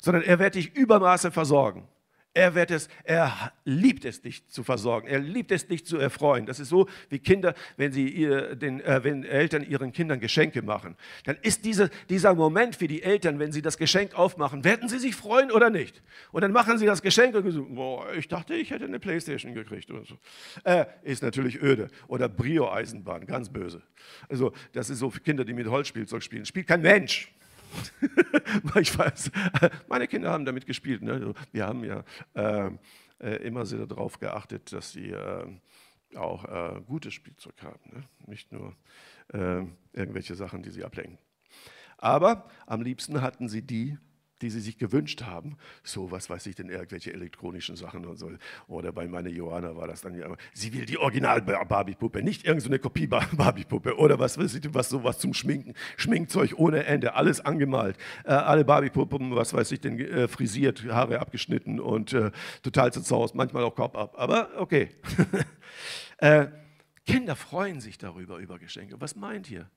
[0.00, 1.86] sondern er wird dich übermaße versorgen.
[2.32, 5.08] Er, wird es, er liebt es, dich zu versorgen.
[5.08, 6.46] Er liebt es, dich zu erfreuen.
[6.46, 10.62] Das ist so wie Kinder, wenn, sie ihr, den, äh, wenn Eltern ihren Kindern Geschenke
[10.62, 10.96] machen.
[11.24, 15.00] Dann ist diese, dieser Moment für die Eltern, wenn sie das Geschenk aufmachen, werden sie
[15.00, 16.02] sich freuen oder nicht?
[16.30, 19.52] Und dann machen sie das Geschenk und sagen, boah, ich dachte, ich hätte eine Playstation
[19.52, 19.90] gekriegt.
[19.90, 20.16] Oder so.
[20.62, 21.88] Äh, ist natürlich öde.
[22.06, 23.82] Oder Brio-Eisenbahn, ganz böse.
[24.28, 26.46] Also das ist so für Kinder, die mit Holzspielzeug spielen.
[26.46, 27.32] Spielt kein Mensch.
[28.80, 29.30] ich weiß,
[29.88, 31.02] meine Kinder haben damit gespielt.
[31.02, 31.34] Ne?
[31.52, 32.04] Wir haben ja
[32.34, 32.70] äh,
[33.20, 35.46] äh, immer sehr darauf geachtet, dass sie äh,
[36.16, 38.02] auch äh, gutes Spielzeug haben, ne?
[38.26, 38.74] nicht nur
[39.32, 41.18] äh, irgendwelche Sachen, die sie ablenken.
[41.98, 43.98] Aber am liebsten hatten sie die,
[44.42, 45.56] die sie sich gewünscht haben.
[45.82, 48.30] So, was weiß ich denn, irgendwelche elektronischen Sachen und so.
[48.68, 53.96] Oder bei meiner Johanna war das dann ja, sie will die Original-Barbie-Puppe, nicht irgendeine Kopie-Barbie-Puppe.
[53.98, 55.74] Oder was weiß ich, was sowas zum Schminken.
[55.96, 57.96] Schminkzeug ohne Ende, alles angemalt.
[58.24, 62.30] Äh, alle Barbie-Puppen, was weiß ich denn, äh, frisiert, Haare abgeschnitten und äh,
[62.62, 64.14] total zerzaust, manchmal auch Kopf ab.
[64.16, 64.90] Aber okay.
[66.18, 66.48] Äh,
[67.06, 69.00] Kinder freuen sich darüber, über Geschenke.
[69.00, 69.70] Was meint ihr?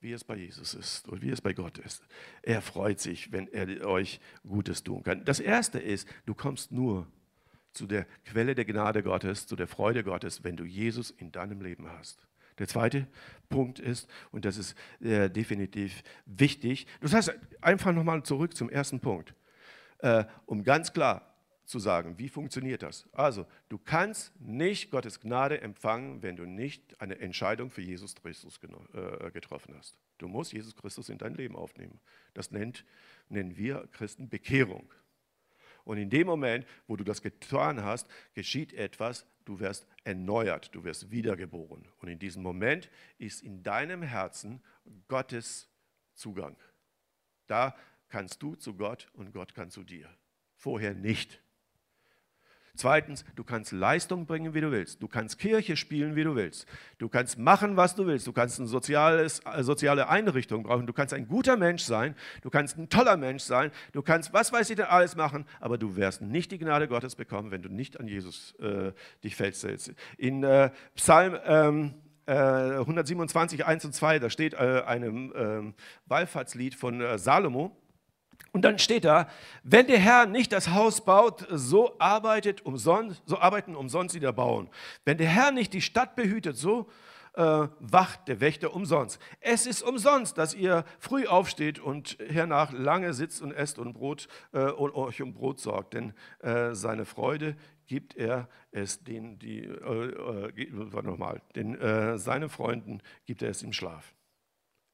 [0.00, 2.02] Wie es bei Jesus ist und wie es bei Gott ist.
[2.42, 5.24] Er freut sich, wenn er euch Gutes tun kann.
[5.24, 7.06] Das Erste ist, du kommst nur
[7.72, 11.60] zu der Quelle der Gnade Gottes, zu der Freude Gottes, wenn du Jesus in deinem
[11.60, 12.26] Leben hast.
[12.58, 13.06] Der zweite
[13.48, 19.00] Punkt ist, und das ist äh, definitiv wichtig, das heißt einfach nochmal zurück zum ersten
[19.00, 19.34] Punkt,
[19.98, 21.37] äh, um ganz klar
[21.68, 22.18] zu sagen.
[22.18, 23.06] Wie funktioniert das?
[23.12, 28.58] Also, du kannst nicht Gottes Gnade empfangen, wenn du nicht eine Entscheidung für Jesus Christus
[28.62, 29.98] äh, getroffen hast.
[30.16, 32.00] Du musst Jesus Christus in dein Leben aufnehmen.
[32.32, 32.86] Das nennt,
[33.28, 34.90] nennen wir Christen Bekehrung.
[35.84, 40.84] Und in dem Moment, wo du das getan hast, geschieht etwas, du wirst erneuert, du
[40.84, 41.86] wirst wiedergeboren.
[41.98, 44.62] Und in diesem Moment ist in deinem Herzen
[45.06, 45.68] Gottes
[46.14, 46.56] Zugang.
[47.46, 47.76] Da
[48.08, 50.08] kannst du zu Gott und Gott kann zu dir.
[50.56, 51.40] Vorher nicht.
[52.74, 55.02] Zweitens, du kannst Leistung bringen, wie du willst.
[55.02, 56.66] Du kannst Kirche spielen, wie du willst.
[56.98, 58.26] Du kannst machen, was du willst.
[58.26, 60.86] Du kannst eine soziales, äh, soziale Einrichtung brauchen.
[60.86, 62.14] Du kannst ein guter Mensch sein.
[62.42, 63.70] Du kannst ein toller Mensch sein.
[63.92, 65.44] Du kannst, was weiß ich denn alles machen.
[65.60, 68.92] Aber du wirst nicht die Gnade Gottes bekommen, wenn du nicht an Jesus äh,
[69.24, 69.92] dich feststellst.
[70.16, 71.94] In äh, Psalm ähm,
[72.28, 75.74] 127, äh, 1 und 2, da steht äh, ein ähm,
[76.06, 77.76] Wallfahrtslied von äh, Salomo.
[78.52, 79.28] Und dann steht da,
[79.62, 84.32] wenn der Herr nicht das Haus baut, so, arbeitet umsonst, so arbeiten umsonst die da
[84.32, 84.68] bauen.
[85.04, 86.88] Wenn der Herr nicht die Stadt behütet, so
[87.34, 89.20] äh, wacht der Wächter umsonst.
[89.40, 94.28] Es ist umsonst, dass ihr früh aufsteht und hernach lange sitzt und esst und, Brot,
[94.52, 95.94] äh, und euch um Brot sorgt.
[95.94, 97.56] Denn äh, seine Freude
[97.86, 103.62] gibt er es den, die, äh, äh, nochmal, den, äh, seine Freunden gibt er es
[103.62, 104.14] im Schlaf.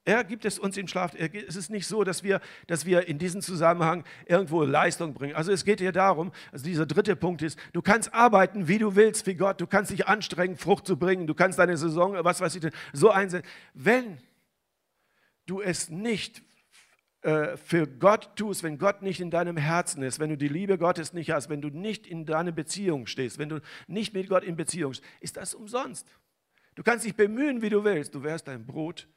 [0.07, 1.15] Er gibt es uns im Schlaf.
[1.15, 5.35] Es ist nicht so, dass wir, dass wir in diesem Zusammenhang irgendwo Leistung bringen.
[5.35, 8.97] Also es geht hier darum, also dieser dritte Punkt ist, du kannst arbeiten, wie du
[8.97, 9.63] willst für Gott.
[9.63, 11.27] Du kannst dich anstrengen, Frucht zu bringen.
[11.27, 13.49] Du kannst deine Saison, was weiß ich, so einsetzen.
[13.73, 14.19] Wenn
[15.47, 16.43] du es nicht
[17.23, 20.77] äh, für Gott tust, wenn Gott nicht in deinem Herzen ist, wenn du die Liebe
[20.77, 24.45] Gottes nicht hast, wenn du nicht in deine Beziehung stehst, wenn du nicht mit Gott
[24.45, 26.07] in Beziehung stehst, ist das umsonst.
[26.75, 28.15] Du kannst dich bemühen, wie du willst.
[28.15, 29.09] Du wirst dein Brot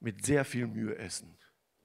[0.00, 1.36] mit sehr viel Mühe essen.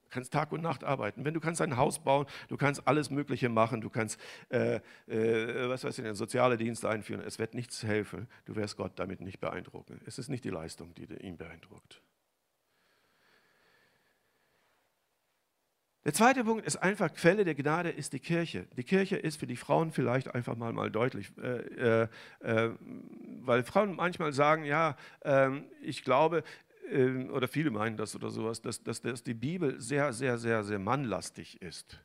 [0.04, 1.26] Du kannst Tag und Nacht arbeiten.
[1.26, 5.70] Wenn du kannst ein Haus bauen, du kannst alles Mögliche machen, du kannst, äh, äh,
[5.70, 7.22] was weiß ich, denn, soziale Dienste einführen.
[7.22, 8.28] Es wird nichts helfen.
[8.46, 10.00] Du wirst Gott damit nicht beeindrucken.
[10.06, 12.02] Es ist nicht die Leistung, die ihn beeindruckt.
[16.06, 18.68] Der zweite Punkt ist einfach, Quelle der Gnade ist die Kirche.
[18.78, 22.08] Die Kirche ist für die Frauen vielleicht einfach mal, mal deutlich, äh, äh,
[22.42, 22.70] äh
[23.42, 26.44] weil Frauen manchmal sagen, ja, ähm, ich glaube,
[27.32, 30.80] oder viele meinen das oder sowas, dass, dass, dass die Bibel sehr, sehr, sehr, sehr
[30.80, 32.00] mannlastig ist.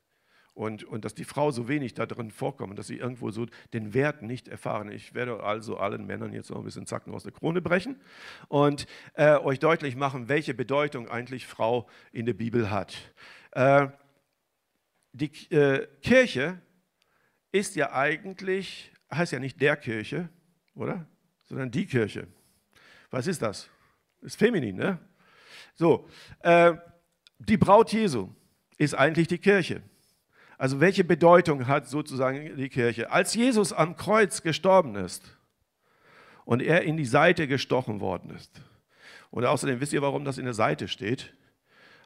[0.52, 3.94] Und, und dass die Frau so wenig da drin vorkommt, dass sie irgendwo so den
[3.94, 4.90] Wert nicht erfahren.
[4.90, 8.00] Ich werde also allen Männern jetzt noch ein bisschen Zacken aus der Krone brechen
[8.48, 12.96] und äh, euch deutlich machen, welche Bedeutung eigentlich Frau in der Bibel hat.
[13.52, 13.88] Äh,
[15.12, 16.60] die äh, Kirche
[17.52, 20.28] ist ja eigentlich, heißt ja nicht der Kirche,
[20.74, 21.06] oder?
[21.44, 22.26] Sondern die Kirche.
[23.10, 23.68] Was ist das?
[24.22, 24.98] Ist feminin, ne?
[25.74, 26.08] So,
[26.40, 26.74] äh,
[27.38, 28.28] die Braut Jesu
[28.76, 29.82] ist eigentlich die Kirche.
[30.58, 33.10] Also welche Bedeutung hat sozusagen die Kirche?
[33.10, 35.38] Als Jesus am Kreuz gestorben ist
[36.44, 38.60] und er in die Seite gestochen worden ist.
[39.30, 41.32] Und außerdem wisst ihr, warum das in der Seite steht?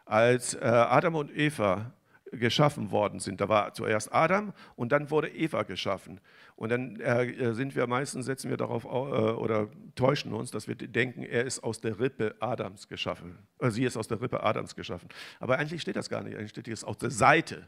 [0.04, 1.94] Als äh, Adam und Eva
[2.36, 3.40] geschaffen worden sind.
[3.40, 6.20] Da war zuerst Adam und dann wurde Eva geschaffen.
[6.56, 10.74] Und dann äh, sind wir meistens, setzen wir darauf äh, oder täuschen uns, dass wir
[10.74, 13.38] denken, er ist aus der Rippe Adams geschaffen.
[13.58, 15.08] Äh, sie ist aus der Rippe Adams geschaffen.
[15.40, 16.36] Aber eigentlich steht das gar nicht.
[16.36, 17.66] Eigentlich steht es aus der Seite.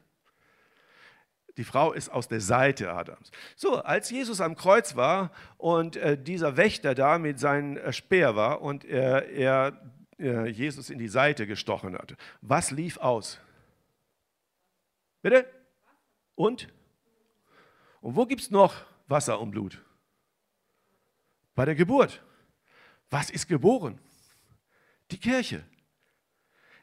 [1.56, 3.30] Die Frau ist aus der Seite Adams.
[3.56, 8.36] So, als Jesus am Kreuz war und äh, dieser Wächter da mit seinem äh, Speer
[8.36, 9.80] war und er, er
[10.18, 13.40] äh, Jesus in die Seite gestochen hat, was lief aus?
[15.26, 15.44] Bitte?
[16.36, 16.68] Und?
[18.00, 18.76] Und wo gibt es noch
[19.08, 19.82] Wasser und Blut?
[21.56, 22.22] Bei der Geburt.
[23.10, 23.98] Was ist geboren?
[25.10, 25.64] Die Kirche.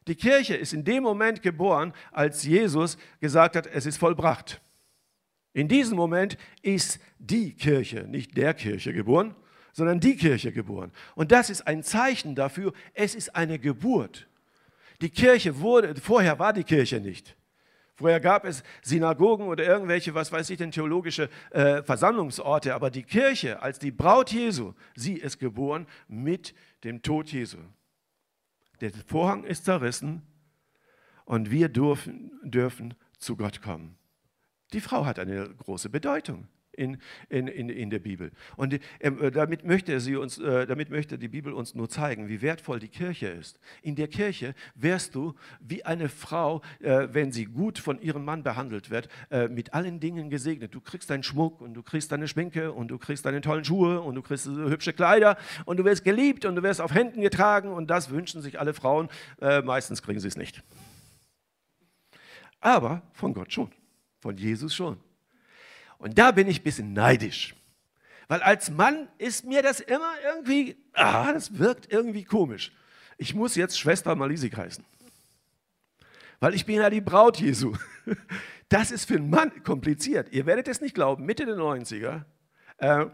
[0.08, 4.60] Die Kirche ist in dem Moment geboren, als Jesus gesagt hat, es ist vollbracht.
[5.54, 9.36] In diesem Moment ist die Kirche, nicht der Kirche geboren,
[9.72, 10.92] sondern die Kirche geboren.
[11.16, 14.28] Und das ist ein Zeichen dafür, es ist eine Geburt.
[15.00, 17.38] Die Kirche wurde, vorher war die Kirche nicht.
[17.96, 23.04] Vorher gab es Synagogen oder irgendwelche, was weiß ich denn, theologische äh, Versammlungsorte, aber die
[23.04, 27.60] Kirche als die Braut Jesu, sie ist geboren mit dem Tod Jesu.
[28.82, 30.24] Der Vorhang ist zerrissen
[31.26, 33.96] und wir dürfen, dürfen zu Gott kommen.
[34.74, 36.98] Die Frau hat eine große Bedeutung in,
[37.30, 38.32] in, in, in der Bibel.
[38.56, 42.42] Und äh, damit, möchte sie uns, äh, damit möchte die Bibel uns nur zeigen, wie
[42.42, 43.60] wertvoll die Kirche ist.
[43.82, 48.44] In der Kirche wärst du wie eine Frau, äh, wenn sie gut von ihrem Mann
[48.44, 50.74] behandelt wird, äh, mit allen Dingen gesegnet.
[50.74, 54.02] Du kriegst deinen Schmuck und du kriegst deine Schminke und du kriegst deine tollen Schuhe
[54.02, 57.72] und du kriegst hübsche Kleider und du wirst geliebt und du wirst auf Händen getragen
[57.72, 59.10] und das wünschen sich alle Frauen.
[59.42, 60.64] Äh, meistens kriegen sie es nicht.
[62.60, 63.70] Aber von Gott schon,
[64.20, 64.98] von Jesus schon.
[66.04, 67.56] Und da bin ich ein bisschen neidisch.
[68.28, 72.74] Weil als Mann ist mir das immer irgendwie, ah, das wirkt irgendwie komisch.
[73.18, 74.84] Ich muss jetzt Schwester Malisik heißen.
[76.42, 77.74] Weil ich bin ja die Braut Jesu.
[78.70, 80.30] Das ist für einen Mann kompliziert.
[80.32, 82.24] Ihr werdet es nicht glauben, Mitte der 90er,
[82.78, 83.06] äh,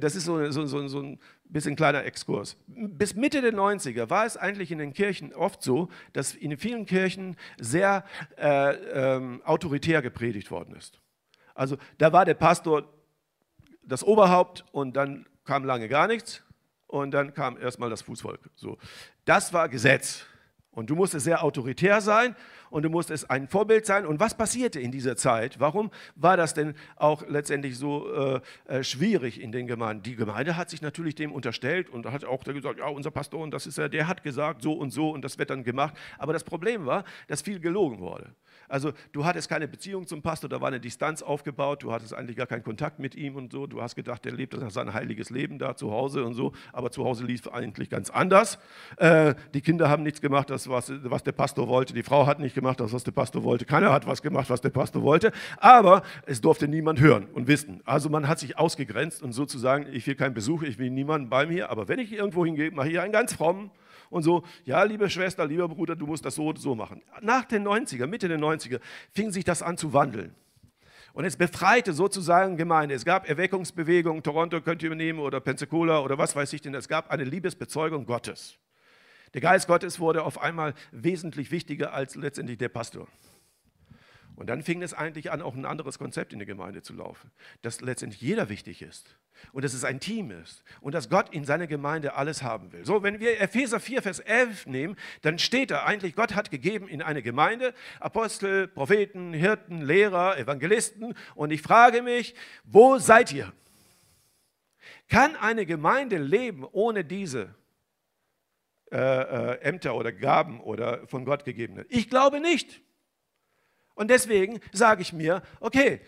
[0.00, 2.56] das ist so, so, so, so ein bisschen kleiner Exkurs.
[2.66, 6.86] Bis Mitte der 90er war es eigentlich in den Kirchen oft so, dass in vielen
[6.86, 8.06] Kirchen sehr
[8.38, 8.70] äh,
[9.16, 11.01] ähm, autoritär gepredigt worden ist.
[11.62, 12.92] Also da war der Pastor
[13.84, 16.42] das Oberhaupt und dann kam lange gar nichts
[16.88, 18.50] und dann kam erstmal das Fußvolk.
[18.56, 18.78] So.
[19.24, 20.26] Das war Gesetz.
[20.72, 22.34] Und du musstest sehr autoritär sein
[22.72, 24.06] und du musstest ein Vorbild sein.
[24.06, 25.60] Und was passierte in dieser Zeit?
[25.60, 30.02] Warum war das denn auch letztendlich so äh, äh, schwierig in den Gemeinden?
[30.02, 33.52] Die Gemeinde hat sich natürlich dem unterstellt und hat auch gesagt, ja, unser Pastor, und
[33.52, 35.94] das ist er, der hat gesagt so und so und das wird dann gemacht.
[36.18, 38.34] Aber das Problem war, dass viel gelogen wurde.
[38.68, 42.38] Also du hattest keine Beziehung zum Pastor, da war eine Distanz aufgebaut, du hattest eigentlich
[42.38, 43.66] gar keinen Kontakt mit ihm und so.
[43.66, 47.04] Du hast gedacht, der lebt sein heiliges Leben da zu Hause und so, aber zu
[47.04, 48.58] Hause lief eigentlich ganz anders.
[48.96, 51.92] Äh, die Kinder haben nichts gemacht, das was, was der Pastor wollte.
[51.92, 53.64] Die Frau hat nicht gemacht, das was der Pastor wollte.
[53.64, 55.32] Keiner hat was gemacht, was der Pastor wollte.
[55.58, 57.80] Aber es durfte niemand hören und wissen.
[57.84, 61.46] Also man hat sich ausgegrenzt und sozusagen, ich will keinen Besuch, ich will niemanden bei
[61.46, 63.70] mir, aber wenn ich irgendwo hingehe, mache ich einen ganz frommen
[64.10, 67.02] und so, ja, liebe Schwester, lieber Bruder, du musst das so und so machen.
[67.20, 70.34] Nach den 90er, Mitte der 90er, fing sich das an zu wandeln.
[71.14, 72.94] Und es befreite sozusagen Gemeinde.
[72.94, 76.74] Es gab Erweckungsbewegungen, Toronto könnt ihr übernehmen oder Pensacola oder was weiß ich denn.
[76.74, 78.58] Es gab eine Liebesbezeugung Gottes.
[79.34, 83.08] Der Geist Gottes wurde auf einmal wesentlich wichtiger als letztendlich der Pastor.
[84.34, 87.30] Und dann fing es eigentlich an, auch ein anderes Konzept in der Gemeinde zu laufen,
[87.60, 89.16] dass letztendlich jeder wichtig ist
[89.52, 92.84] und dass es ein Team ist und dass Gott in seiner Gemeinde alles haben will.
[92.84, 96.88] So, wenn wir Epheser 4, Vers 11 nehmen, dann steht da eigentlich, Gott hat gegeben
[96.88, 103.52] in eine Gemeinde Apostel, Propheten, Hirten, Lehrer, Evangelisten und ich frage mich, wo seid ihr?
[105.08, 107.54] Kann eine Gemeinde leben ohne diese
[108.92, 111.86] äh, äh, Ämter oder Gaben oder von Gott gegebene?
[111.88, 112.82] Ich glaube nicht.
[113.94, 116.00] Und deswegen sage ich mir, okay,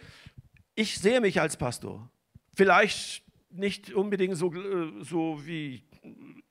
[0.74, 2.10] ich sehe mich als Pastor.
[2.54, 5.82] Vielleicht nicht unbedingt so, äh, so wie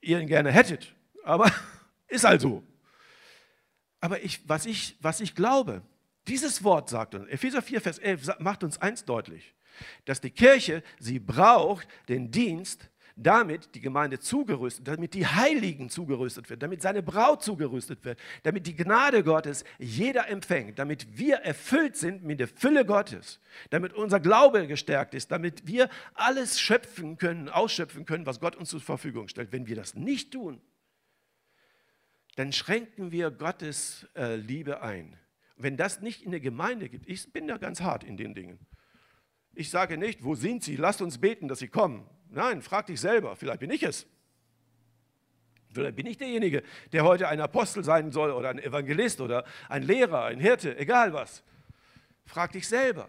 [0.00, 1.50] ihr ihn gerne hättet, aber
[2.08, 2.62] ist halt so.
[4.00, 5.82] Aber ich, was, ich, was ich glaube,
[6.26, 9.54] dieses Wort sagt uns, Epheser 4, Vers 11 macht uns eins deutlich,
[10.04, 16.50] dass die Kirche, sie braucht den Dienst damit die Gemeinde zugerüstet, damit die Heiligen zugerüstet
[16.50, 21.96] wird, damit seine Braut zugerüstet wird, damit die Gnade Gottes jeder empfängt, damit wir erfüllt
[21.96, 27.48] sind mit der Fülle Gottes, damit unser Glaube gestärkt ist, damit wir alles schöpfen können,
[27.48, 29.52] ausschöpfen können, was Gott uns zur Verfügung stellt.
[29.52, 30.60] Wenn wir das nicht tun,
[32.34, 35.16] dann schränken wir Gottes äh, Liebe ein.
[35.56, 38.58] Wenn das nicht in der Gemeinde gibt, ich bin da ganz hart in den Dingen.
[39.52, 40.74] Ich sage nicht, wo sind sie?
[40.74, 42.08] Lasst uns beten, dass sie kommen.
[42.34, 44.06] Nein, frag dich selber, vielleicht bin ich es.
[45.72, 49.82] Vielleicht bin ich derjenige, der heute ein Apostel sein soll oder ein Evangelist oder ein
[49.82, 51.42] Lehrer, ein Hirte, egal was.
[52.24, 53.08] Frag dich selber.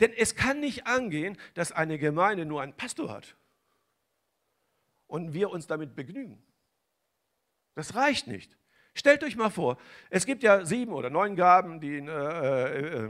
[0.00, 3.36] Denn es kann nicht angehen, dass eine Gemeinde nur einen Pastor hat
[5.06, 6.42] und wir uns damit begnügen.
[7.74, 8.56] Das reicht nicht.
[8.94, 9.78] Stellt euch mal vor,
[10.10, 13.08] es gibt ja sieben oder neun Gaben, die in äh, äh,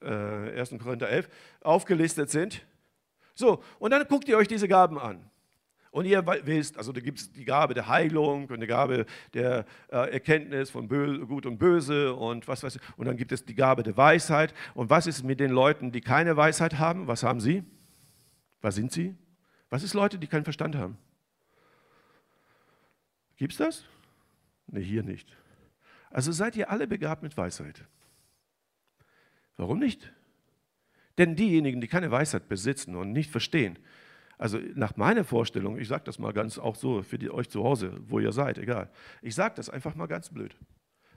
[0.00, 0.74] äh, 1.
[0.82, 1.28] Korinther 11
[1.60, 2.66] aufgelistet sind.
[3.34, 5.28] So, und dann guckt ihr euch diese Gaben an.
[5.92, 9.66] Und ihr wisst, also da gibt es die Gabe der Heilung und die Gabe der
[9.88, 12.82] äh, Erkenntnis von Bö Gut und Böse und was weiß ich.
[12.96, 14.54] Und dann gibt es die Gabe der Weisheit.
[14.72, 17.08] Und was ist mit den Leuten, die keine Weisheit haben?
[17.08, 17.62] Was haben sie?
[18.62, 19.14] Was sind sie?
[19.68, 20.96] Was ist Leute, die keinen Verstand haben?
[23.36, 23.84] Gibt es das?
[24.68, 25.36] Ne, hier nicht.
[26.10, 27.84] Also seid ihr alle begabt mit Weisheit.
[29.58, 30.10] Warum nicht?
[31.22, 33.78] Denn diejenigen, die keine Weisheit besitzen und nicht verstehen,
[34.38, 37.62] also nach meiner Vorstellung, ich sage das mal ganz auch so für die, euch zu
[37.62, 38.90] Hause, wo ihr seid, egal.
[39.20, 40.56] Ich sage das einfach mal ganz blöd.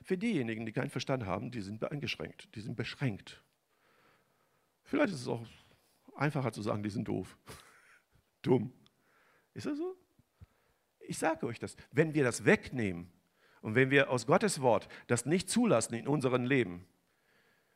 [0.03, 3.43] Für diejenigen, die keinen Verstand haben, die sind eingeschränkt, die sind beschränkt.
[4.83, 5.43] Vielleicht ist es auch
[6.15, 7.35] einfacher zu sagen, die sind doof.
[8.43, 8.71] Dumm.
[9.55, 9.95] Ist das so?
[10.99, 11.77] Ich sage euch das.
[11.91, 13.11] Wenn wir das wegnehmen
[13.61, 16.85] und wenn wir aus Gottes Wort das nicht zulassen in unserem Leben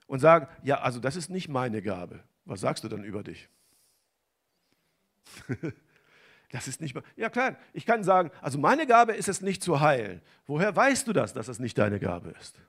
[0.09, 3.47] und sagen, ja, also das ist nicht meine Gabe, was sagst du dann über dich?
[6.51, 6.99] Das ist nicht.
[7.15, 10.19] Ja, klar, ich kann sagen, also meine Gabe ist es nicht zu heilen.
[10.47, 12.59] Woher weißt du das, dass es nicht deine Gabe ist?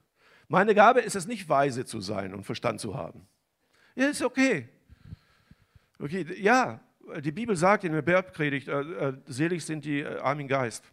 [0.48, 3.26] Meine Gabe ist es nicht, weise zu sein und Verstand zu haben.
[3.94, 4.68] Ja, ist okay.
[5.98, 6.78] Okay, ja,
[7.24, 10.84] die Bibel sagt in der Bergpredigt, äh, äh, selig sind die äh, armen Geist,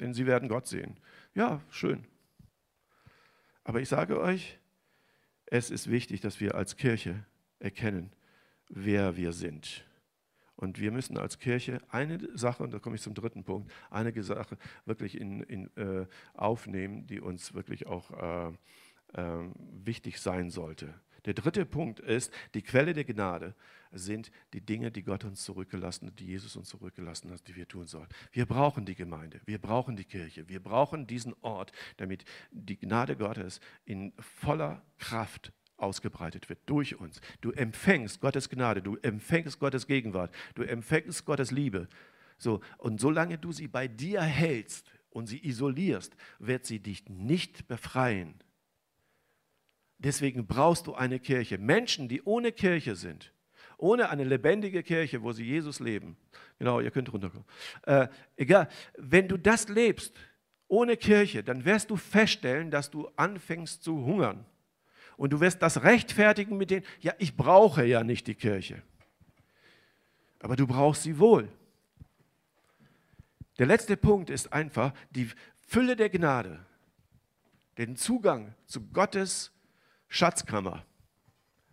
[0.00, 1.00] denn sie werden Gott sehen.
[1.34, 2.06] Ja, schön.
[3.64, 4.59] Aber ich sage euch,
[5.50, 7.24] es ist wichtig, dass wir als Kirche
[7.58, 8.12] erkennen,
[8.68, 9.84] wer wir sind.
[10.54, 14.22] Und wir müssen als Kirche eine Sache, und da komme ich zum dritten Punkt, eine
[14.22, 18.52] Sache wirklich in, in, äh, aufnehmen, die uns wirklich auch äh,
[19.14, 19.48] äh,
[19.84, 20.94] wichtig sein sollte.
[21.24, 23.54] Der dritte Punkt ist, die Quelle der Gnade
[23.92, 27.66] sind die Dinge, die Gott uns zurückgelassen hat, die Jesus uns zurückgelassen hat, die wir
[27.66, 28.08] tun sollen.
[28.32, 33.16] Wir brauchen die Gemeinde, wir brauchen die Kirche, wir brauchen diesen Ort, damit die Gnade
[33.16, 37.20] Gottes in voller Kraft ausgebreitet wird durch uns.
[37.40, 41.88] Du empfängst Gottes Gnade, du empfängst Gottes Gegenwart, du empfängst Gottes Liebe.
[42.38, 47.66] So, und solange du sie bei dir hältst und sie isolierst, wird sie dich nicht
[47.68, 48.34] befreien.
[50.02, 51.58] Deswegen brauchst du eine Kirche.
[51.58, 53.34] Menschen, die ohne Kirche sind,
[53.76, 56.16] ohne eine lebendige Kirche, wo sie Jesus leben.
[56.58, 57.46] Genau, ihr könnt runterkommen.
[57.82, 60.14] Äh, egal, wenn du das lebst,
[60.68, 64.46] ohne Kirche, dann wirst du feststellen, dass du anfängst zu hungern.
[65.18, 68.82] Und du wirst das rechtfertigen mit denen, ja, ich brauche ja nicht die Kirche.
[70.38, 71.46] Aber du brauchst sie wohl.
[73.58, 75.28] Der letzte Punkt ist einfach die
[75.66, 76.64] Fülle der Gnade,
[77.76, 79.52] den Zugang zu Gottes
[80.10, 80.84] Schatzkammer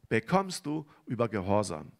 [0.07, 1.91] bekommst du über Gehorsam.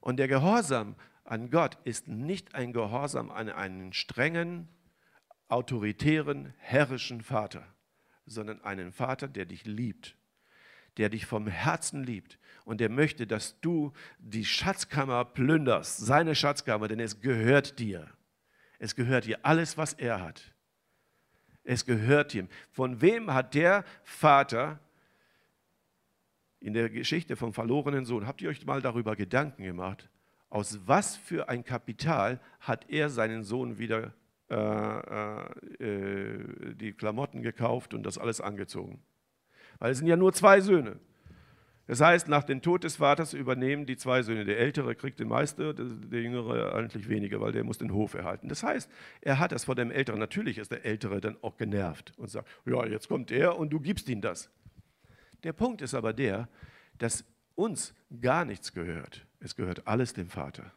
[0.00, 4.68] Und der Gehorsam an Gott ist nicht ein Gehorsam an einen strengen,
[5.48, 7.74] autoritären, herrischen Vater
[8.26, 10.16] sondern einen Vater, der dich liebt,
[10.96, 16.88] der dich vom Herzen liebt und der möchte, dass du die Schatzkammer plünderst, seine Schatzkammer,
[16.88, 18.10] denn es gehört dir.
[18.78, 20.53] Es gehört dir alles, was er hat.
[21.64, 22.48] Es gehört ihm.
[22.70, 24.78] Von wem hat der Vater
[26.60, 30.08] in der Geschichte vom verlorenen Sohn, habt ihr euch mal darüber Gedanken gemacht,
[30.48, 34.14] aus was für ein Kapital hat er seinen Sohn wieder
[34.50, 34.56] äh,
[35.82, 39.02] äh, die Klamotten gekauft und das alles angezogen.
[39.78, 41.00] Weil es sind ja nur zwei Söhne.
[41.86, 44.44] Das heißt, nach dem Tod des Vaters übernehmen die zwei Söhne.
[44.44, 48.48] Der Ältere kriegt den meiste, der Jüngere eigentlich weniger, weil der muss den Hof erhalten.
[48.48, 50.18] Das heißt, er hat das vor dem Älteren.
[50.18, 53.80] Natürlich ist der Ältere dann auch genervt und sagt, ja, jetzt kommt er und du
[53.80, 54.50] gibst ihm das.
[55.42, 56.48] Der Punkt ist aber der,
[56.96, 59.26] dass uns gar nichts gehört.
[59.40, 60.72] Es gehört alles dem Vater.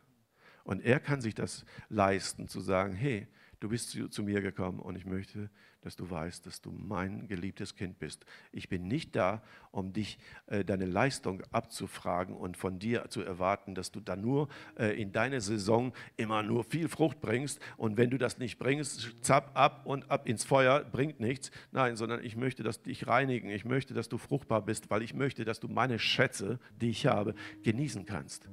[0.65, 3.28] Und er kann sich das leisten, zu sagen, hey,
[3.60, 5.50] Du bist zu, zu, mir gekommen und ich möchte,
[5.88, 8.26] dass du weißt, dass du mein geliebtes Kind bist.
[8.52, 13.73] Ich bin nicht da, um dich äh, deine Leistung abzufragen und von dir zu erwarten,
[13.73, 18.10] dass du dann nur äh, in deine Saison immer nur viel Frucht bringst und wenn
[18.10, 21.52] du das nicht bringst, zapp ab und ab ins Feuer, bringt nichts.
[21.71, 23.50] Nein, sondern ich möchte, dass dich reinigen.
[23.50, 27.06] Ich möchte, dass du fruchtbar bist, weil ich möchte, dass du meine Schätze, die ich
[27.06, 28.50] habe, genießen kannst.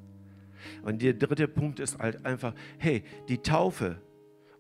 [0.82, 4.00] Und der dritte Punkt ist halt einfach, hey, die Taufe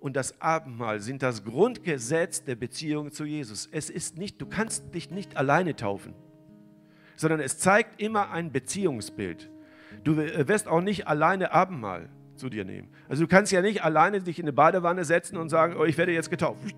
[0.04, 3.70] und das Abendmahl sind das Grundgesetz der Beziehung zu Jesus.
[3.72, 6.12] Es ist nicht, du kannst dich nicht alleine taufen,
[7.16, 9.50] sondern es zeigt immer ein Beziehungsbild.
[10.02, 12.88] Du wirst auch nicht alleine Abendmahl zu dir nehmen.
[13.08, 15.96] Also du kannst ja nicht alleine dich in eine Badewanne setzen und sagen, oh, ich
[15.96, 16.76] werde jetzt getauft.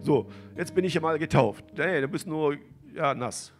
[0.00, 1.64] So, jetzt bin ich ja mal getauft.
[1.76, 2.58] Nee, du bist nur
[2.94, 3.52] ja, nass.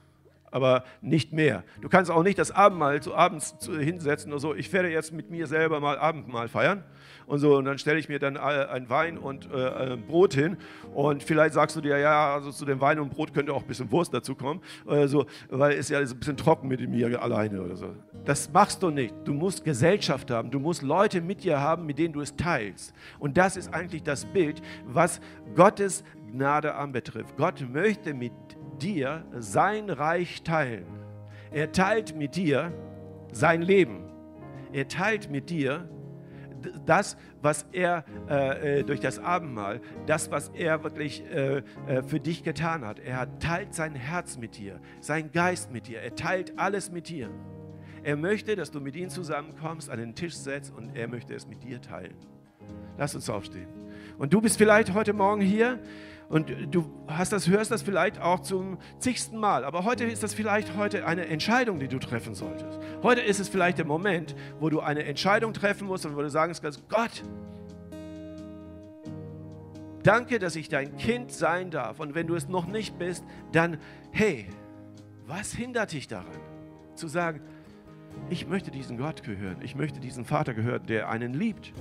[0.50, 1.64] Aber nicht mehr.
[1.80, 4.54] Du kannst auch nicht das Abendmahl zu abends hinsetzen oder so.
[4.54, 6.84] Ich werde jetzt mit mir selber mal Abendmahl feiern
[7.26, 10.56] und so und dann stelle ich mir dann ein Wein und äh, ein Brot hin
[10.94, 13.68] und vielleicht sagst du dir, ja, also zu dem Wein und Brot könnte auch ein
[13.68, 17.62] bisschen Wurst dazu kommen, äh, so, weil es ja ein bisschen trocken mit mir alleine
[17.62, 17.94] oder so.
[18.24, 19.14] Das machst du nicht.
[19.24, 22.94] Du musst Gesellschaft haben, du musst Leute mit dir haben, mit denen du es teilst.
[23.18, 25.20] Und das ist eigentlich das Bild, was
[25.54, 27.36] Gottes Gnade anbetrifft.
[27.36, 28.32] Gott möchte mit
[28.80, 30.86] dir sein Reich teilen.
[31.50, 32.72] Er teilt mit dir
[33.32, 34.04] sein Leben.
[34.72, 35.88] Er teilt mit dir
[36.84, 42.20] das, was er äh, äh, durch das Abendmahl, das, was er wirklich äh, äh, für
[42.20, 42.98] dich getan hat.
[42.98, 46.00] Er teilt sein Herz mit dir, sein Geist mit dir.
[46.00, 47.30] Er teilt alles mit dir.
[48.02, 51.46] Er möchte, dass du mit ihm zusammenkommst, an den Tisch setzt und er möchte es
[51.46, 52.16] mit dir teilen.
[52.96, 53.77] Lass uns aufstehen.
[54.18, 55.78] Und du bist vielleicht heute Morgen hier
[56.28, 59.64] und du hast das, hörst das vielleicht auch zum zigsten Mal.
[59.64, 62.78] Aber heute ist das vielleicht heute eine Entscheidung, die du treffen solltest.
[63.02, 66.28] Heute ist es vielleicht der Moment, wo du eine Entscheidung treffen musst und wo du
[66.28, 67.22] sagen kannst, Gott,
[70.02, 72.00] danke, dass ich dein Kind sein darf.
[72.00, 73.78] Und wenn du es noch nicht bist, dann,
[74.10, 74.48] hey,
[75.26, 76.40] was hindert dich daran,
[76.94, 77.40] zu sagen,
[78.30, 81.72] ich möchte diesen Gott gehören, ich möchte diesen Vater gehören, der einen liebt,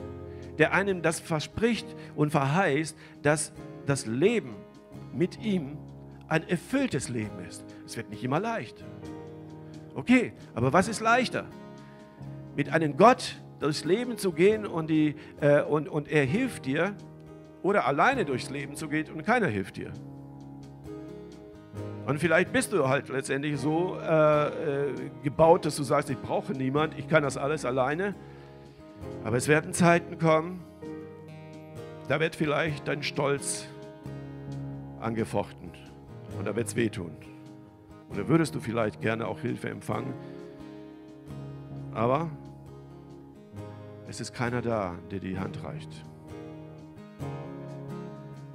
[0.58, 3.54] der einem das verspricht und verheißt, dass
[3.86, 4.56] das Leben
[5.14, 5.78] mit ihm
[6.28, 7.66] ein erfülltes Leben ist.
[7.86, 8.84] Es wird nicht immer leicht.
[9.96, 11.46] Okay, aber was ist leichter?
[12.56, 16.96] Mit einem Gott durchs Leben zu gehen und, die, äh, und, und er hilft dir
[17.64, 19.92] oder alleine durchs Leben zu gehen und keiner hilft dir.
[22.08, 24.94] Und vielleicht bist du halt letztendlich so äh, äh,
[25.24, 28.16] gebaut, dass du sagst, ich brauche niemand, ich kann das alles alleine.
[29.26, 30.64] Aber es werden Zeiten kommen,
[32.08, 33.68] da wird vielleicht dein Stolz
[35.02, 35.72] angefochten.
[36.40, 37.12] Und da wird es wehtun.
[38.16, 40.14] Da würdest du vielleicht gerne auch Hilfe empfangen.
[41.94, 42.30] Aber
[44.08, 45.90] es ist keiner da, der die Hand reicht.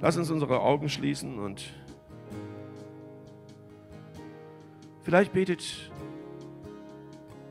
[0.01, 1.71] Lass uns unsere Augen schließen und
[5.03, 5.91] vielleicht betet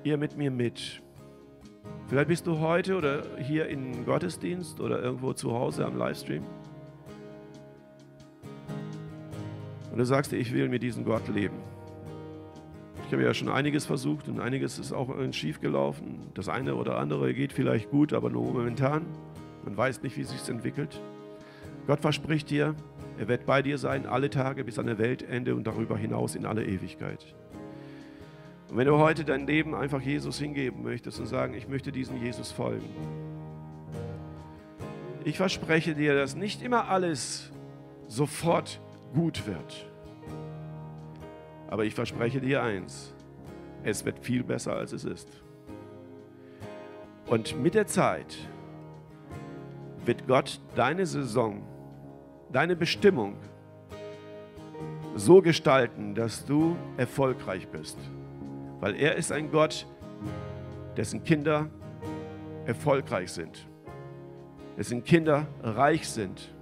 [0.05, 1.03] ihr mit mir mit.
[2.09, 6.43] Vielleicht bist du heute oder hier im Gottesdienst oder irgendwo zu Hause am Livestream.
[9.91, 11.57] Und du sagst dir, ich will mit diesem Gott leben.
[13.07, 16.31] Ich habe ja schon einiges versucht und einiges ist auch schief gelaufen.
[16.33, 19.05] Das eine oder andere geht vielleicht gut, aber nur momentan.
[19.65, 20.99] Man weiß nicht, wie es sich entwickelt.
[21.87, 22.75] Gott verspricht dir,
[23.19, 26.47] er wird bei dir sein, alle Tage bis an der Weltende und darüber hinaus in
[26.47, 27.35] alle Ewigkeit.
[28.69, 32.23] Und wenn du heute dein Leben einfach Jesus hingeben möchtest und sagen, ich möchte diesem
[32.23, 32.89] Jesus folgen,
[35.25, 37.51] ich verspreche dir, dass nicht immer alles
[38.09, 38.81] sofort
[39.13, 39.87] gut wird.
[41.69, 43.15] Aber ich verspreche dir eins,
[43.85, 45.29] es wird viel besser, als es ist.
[47.27, 48.37] Und mit der Zeit
[50.05, 51.63] wird Gott deine Saison,
[52.53, 53.37] deine Bestimmung
[55.15, 57.99] so gestalten, dass du erfolgreich bist.
[58.81, 59.87] Weil er ist ein Gott,
[60.97, 61.69] dessen Kinder
[62.67, 63.67] erfolgreich sind,
[64.77, 66.53] dessen Kinder reich sind,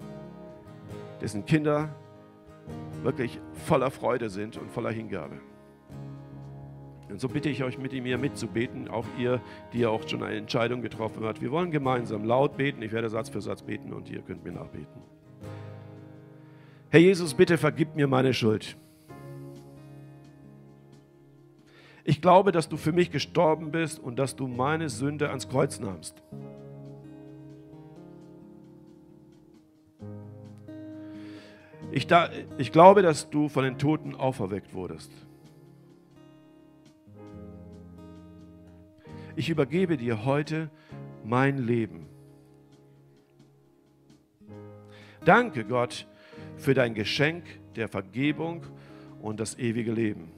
[1.20, 1.94] dessen Kinder
[3.02, 5.40] wirklich voller Freude sind und voller Hingabe.
[7.08, 9.40] Und so bitte ich euch, mit mir mitzubeten, auch ihr,
[9.72, 11.40] die ja auch schon eine Entscheidung getroffen habt.
[11.40, 12.82] Wir wollen gemeinsam laut beten.
[12.82, 15.02] Ich werde Satz für Satz beten und ihr könnt mir nachbeten.
[16.90, 18.76] Herr Jesus, bitte vergib mir meine Schuld.
[22.02, 25.78] Ich glaube, dass du für mich gestorben bist und dass du meine Sünde ans Kreuz
[25.78, 26.20] nahmst.
[31.92, 35.12] Ich, da, ich glaube, dass du von den Toten auferweckt wurdest.
[39.36, 40.70] Ich übergebe dir heute
[41.24, 42.06] mein Leben.
[45.24, 46.06] Danke Gott
[46.60, 47.44] für dein Geschenk
[47.74, 48.62] der Vergebung
[49.20, 50.30] und das ewige Leben.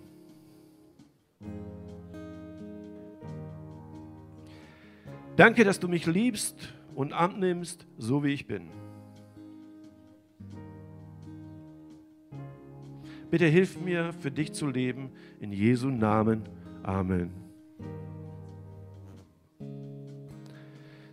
[5.37, 8.69] Danke, dass du mich liebst und annimmst, so wie ich bin.
[13.31, 15.11] Bitte hilf mir, für dich zu leben.
[15.41, 16.43] In Jesu Namen.
[16.83, 17.31] Amen.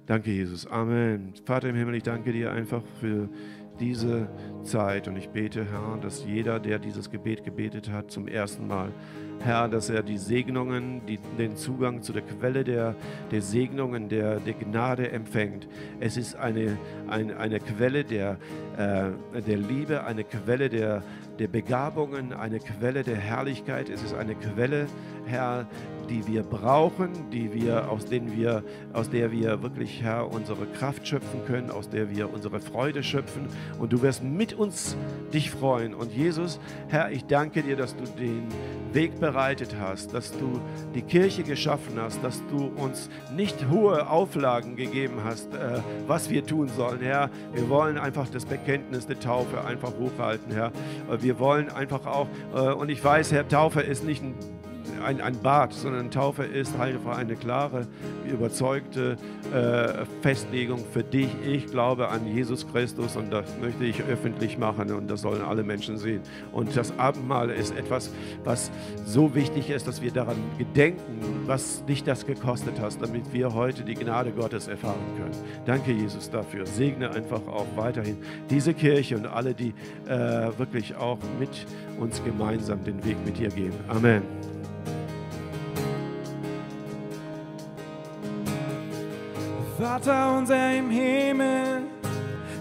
[0.05, 0.67] Danke, Jesus.
[0.67, 1.33] Amen.
[1.45, 3.29] Vater im Himmel, ich danke dir einfach für
[3.79, 4.27] diese
[4.63, 8.91] Zeit und ich bete, Herr, dass jeder, der dieses Gebet gebetet hat, zum ersten Mal,
[9.41, 12.95] Herr, dass er die Segnungen, die, den Zugang zu der Quelle der,
[13.31, 15.67] der Segnungen, der, der Gnade empfängt.
[15.99, 16.77] Es ist eine,
[17.07, 18.37] ein, eine Quelle der,
[18.77, 21.03] äh, der Liebe, eine Quelle der,
[21.39, 23.89] der Begabungen, eine Quelle der Herrlichkeit.
[23.89, 24.87] Es ist eine Quelle,
[25.25, 25.67] Herr,
[26.09, 31.07] die wir brauchen, die wir, aus, denen wir, aus der wir wirklich, Herr, unsere Kraft
[31.07, 33.47] schöpfen können, aus der wir unsere Freude schöpfen.
[33.77, 34.97] Und du wirst mit uns
[35.33, 35.93] dich freuen.
[35.93, 38.47] Und Jesus, Herr, ich danke dir, dass du den
[38.91, 40.59] Weg bereitet hast, dass du
[40.95, 46.45] die Kirche geschaffen hast, dass du uns nicht hohe Auflagen gegeben hast, äh, was wir
[46.45, 47.29] tun sollen, Herr.
[47.53, 50.71] Wir wollen einfach das Bekenntnis der Taufe einfach hochhalten, Herr.
[51.19, 54.33] Wir wollen einfach auch, äh, und ich weiß, Herr, Taufe ist nicht ein
[54.99, 57.87] ein, ein Bad, sondern Taufe ist halt eine klare,
[58.29, 59.17] überzeugte
[59.53, 61.29] äh, Festlegung für dich.
[61.45, 65.63] Ich glaube an Jesus Christus und das möchte ich öffentlich machen und das sollen alle
[65.63, 66.21] Menschen sehen.
[66.51, 68.11] Und das Abendmahl ist etwas,
[68.43, 68.71] was
[69.05, 73.83] so wichtig ist, dass wir daran gedenken, was dich das gekostet hast, damit wir heute
[73.83, 75.31] die Gnade Gottes erfahren können.
[75.65, 76.65] Danke, Jesus, dafür.
[76.65, 78.17] Segne einfach auch weiterhin
[78.49, 79.73] diese Kirche und alle, die
[80.07, 81.65] äh, wirklich auch mit
[81.99, 83.73] uns gemeinsam den Weg mit dir gehen.
[83.87, 84.58] Amen.
[89.79, 91.83] Vater unser im Himmel,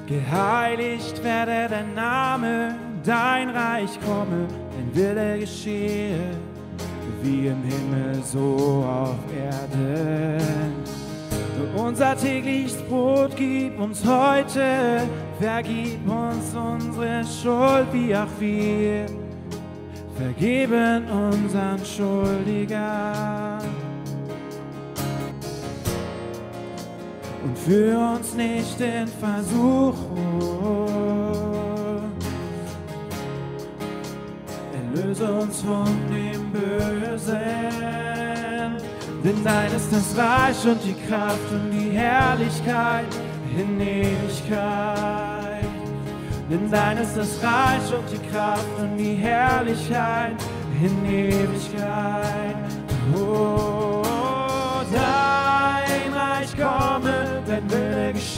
[0.06, 6.30] geheiligt werde dein Name, dein Reich komme, dein Wille geschehe,
[7.20, 10.40] wie im Himmel so auf Erden.
[11.74, 15.02] Unser tägliches Brot gib uns heute,
[15.40, 19.06] vergib uns unsere Schuld, wie auch wir
[20.16, 23.77] vergeben unseren Schuldigern
[27.64, 29.96] führ uns nicht in Versuchung.
[34.72, 37.36] Erlöse uns von dem Bösen,
[39.24, 43.06] denn dein ist das Reich und die Kraft und die Herrlichkeit
[43.56, 45.64] in Ewigkeit.
[46.50, 50.36] Denn dein ist das Reich und die Kraft und die Herrlichkeit
[50.80, 52.56] in Ewigkeit.
[53.14, 54.02] Oh,
[54.92, 55.27] dein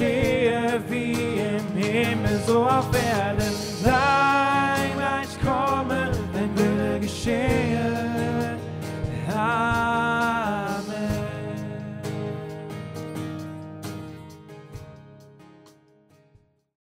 [0.01, 3.53] geschehe wie im Himmel, so auf Erden.
[3.85, 8.57] Dein Reich komme, dein Wille geschehe.
[9.37, 10.10] Amen.